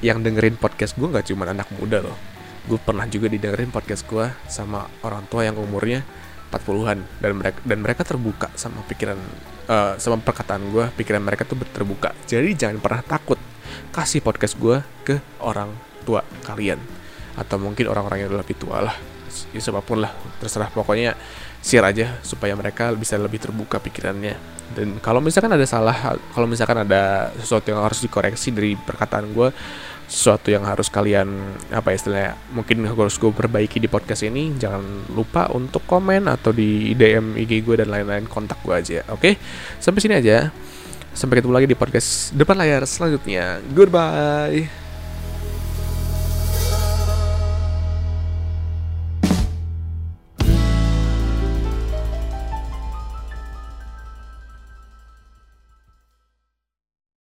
Yang 0.00 0.28
dengerin 0.28 0.56
podcast 0.56 0.96
gue 0.96 1.08
nggak 1.08 1.28
cuma 1.28 1.44
anak 1.48 1.68
muda 1.76 2.00
loh 2.04 2.39
gue 2.68 2.78
pernah 2.80 3.08
juga 3.08 3.30
didengerin 3.30 3.72
podcast 3.72 4.04
gue 4.04 4.26
sama 4.50 4.84
orang 5.06 5.24
tua 5.30 5.48
yang 5.48 5.56
umurnya 5.56 6.04
40-an 6.50 6.98
dan 7.22 7.32
mereka 7.38 7.58
dan 7.62 7.78
mereka 7.78 8.02
terbuka 8.02 8.50
sama 8.58 8.82
pikiran 8.84 9.16
uh, 9.70 9.94
sama 9.96 10.18
perkataan 10.18 10.66
gue 10.74 10.84
pikiran 10.98 11.22
mereka 11.22 11.46
tuh 11.46 11.56
terbuka. 11.70 12.10
Jadi 12.26 12.58
jangan 12.58 12.82
pernah 12.82 13.02
takut 13.06 13.38
kasih 13.94 14.20
podcast 14.20 14.58
gue 14.58 14.82
ke 15.06 15.22
orang 15.38 15.70
tua 16.02 16.26
kalian. 16.42 16.82
Atau 17.38 17.62
mungkin 17.62 17.86
orang-orang 17.86 18.26
yang 18.26 18.34
lebih 18.34 18.58
tua 18.58 18.82
lah. 18.82 18.96
Ya 19.54 19.62
siapa 19.62 19.78
pun 19.80 20.02
lah 20.02 20.10
terserah. 20.42 20.68
Pokoknya 20.74 21.14
share 21.62 21.86
aja 21.86 22.18
supaya 22.26 22.52
mereka 22.58 22.90
bisa 22.98 23.14
lebih 23.14 23.38
terbuka 23.38 23.78
pikirannya. 23.78 24.34
Dan 24.74 24.98
kalau 24.98 25.22
misalkan 25.22 25.54
ada 25.54 25.66
salah 25.66 26.18
kalau 26.34 26.46
misalkan 26.50 26.82
ada 26.82 27.30
sesuatu 27.38 27.70
yang 27.70 27.82
harus 27.82 28.02
dikoreksi 28.02 28.50
dari 28.50 28.74
perkataan 28.74 29.30
gue 29.30 29.48
sesuatu 30.10 30.50
yang 30.50 30.66
harus 30.66 30.90
kalian 30.90 31.54
apa 31.70 31.94
istilahnya 31.94 32.34
mungkin 32.50 32.82
harus 32.82 33.14
gue 33.14 33.30
perbaiki 33.30 33.78
di 33.78 33.86
podcast 33.86 34.26
ini 34.26 34.58
jangan 34.58 35.06
lupa 35.14 35.46
untuk 35.54 35.86
komen 35.86 36.26
atau 36.26 36.50
di 36.50 36.98
DM 36.98 37.38
IG 37.38 37.62
gue 37.62 37.78
dan 37.78 37.94
lain-lain 37.94 38.26
kontak 38.26 38.58
gue 38.66 38.74
aja 38.74 39.06
oke? 39.06 39.22
Okay? 39.22 39.34
sampai 39.78 40.02
sini 40.02 40.18
aja. 40.18 40.50
Sampai 41.10 41.42
ketemu 41.42 41.54
lagi 41.54 41.66
di 41.70 41.78
podcast 41.78 42.30
depan 42.34 42.54
layar 42.58 42.86
selanjutnya. 42.86 43.62
Goodbye 43.74 44.89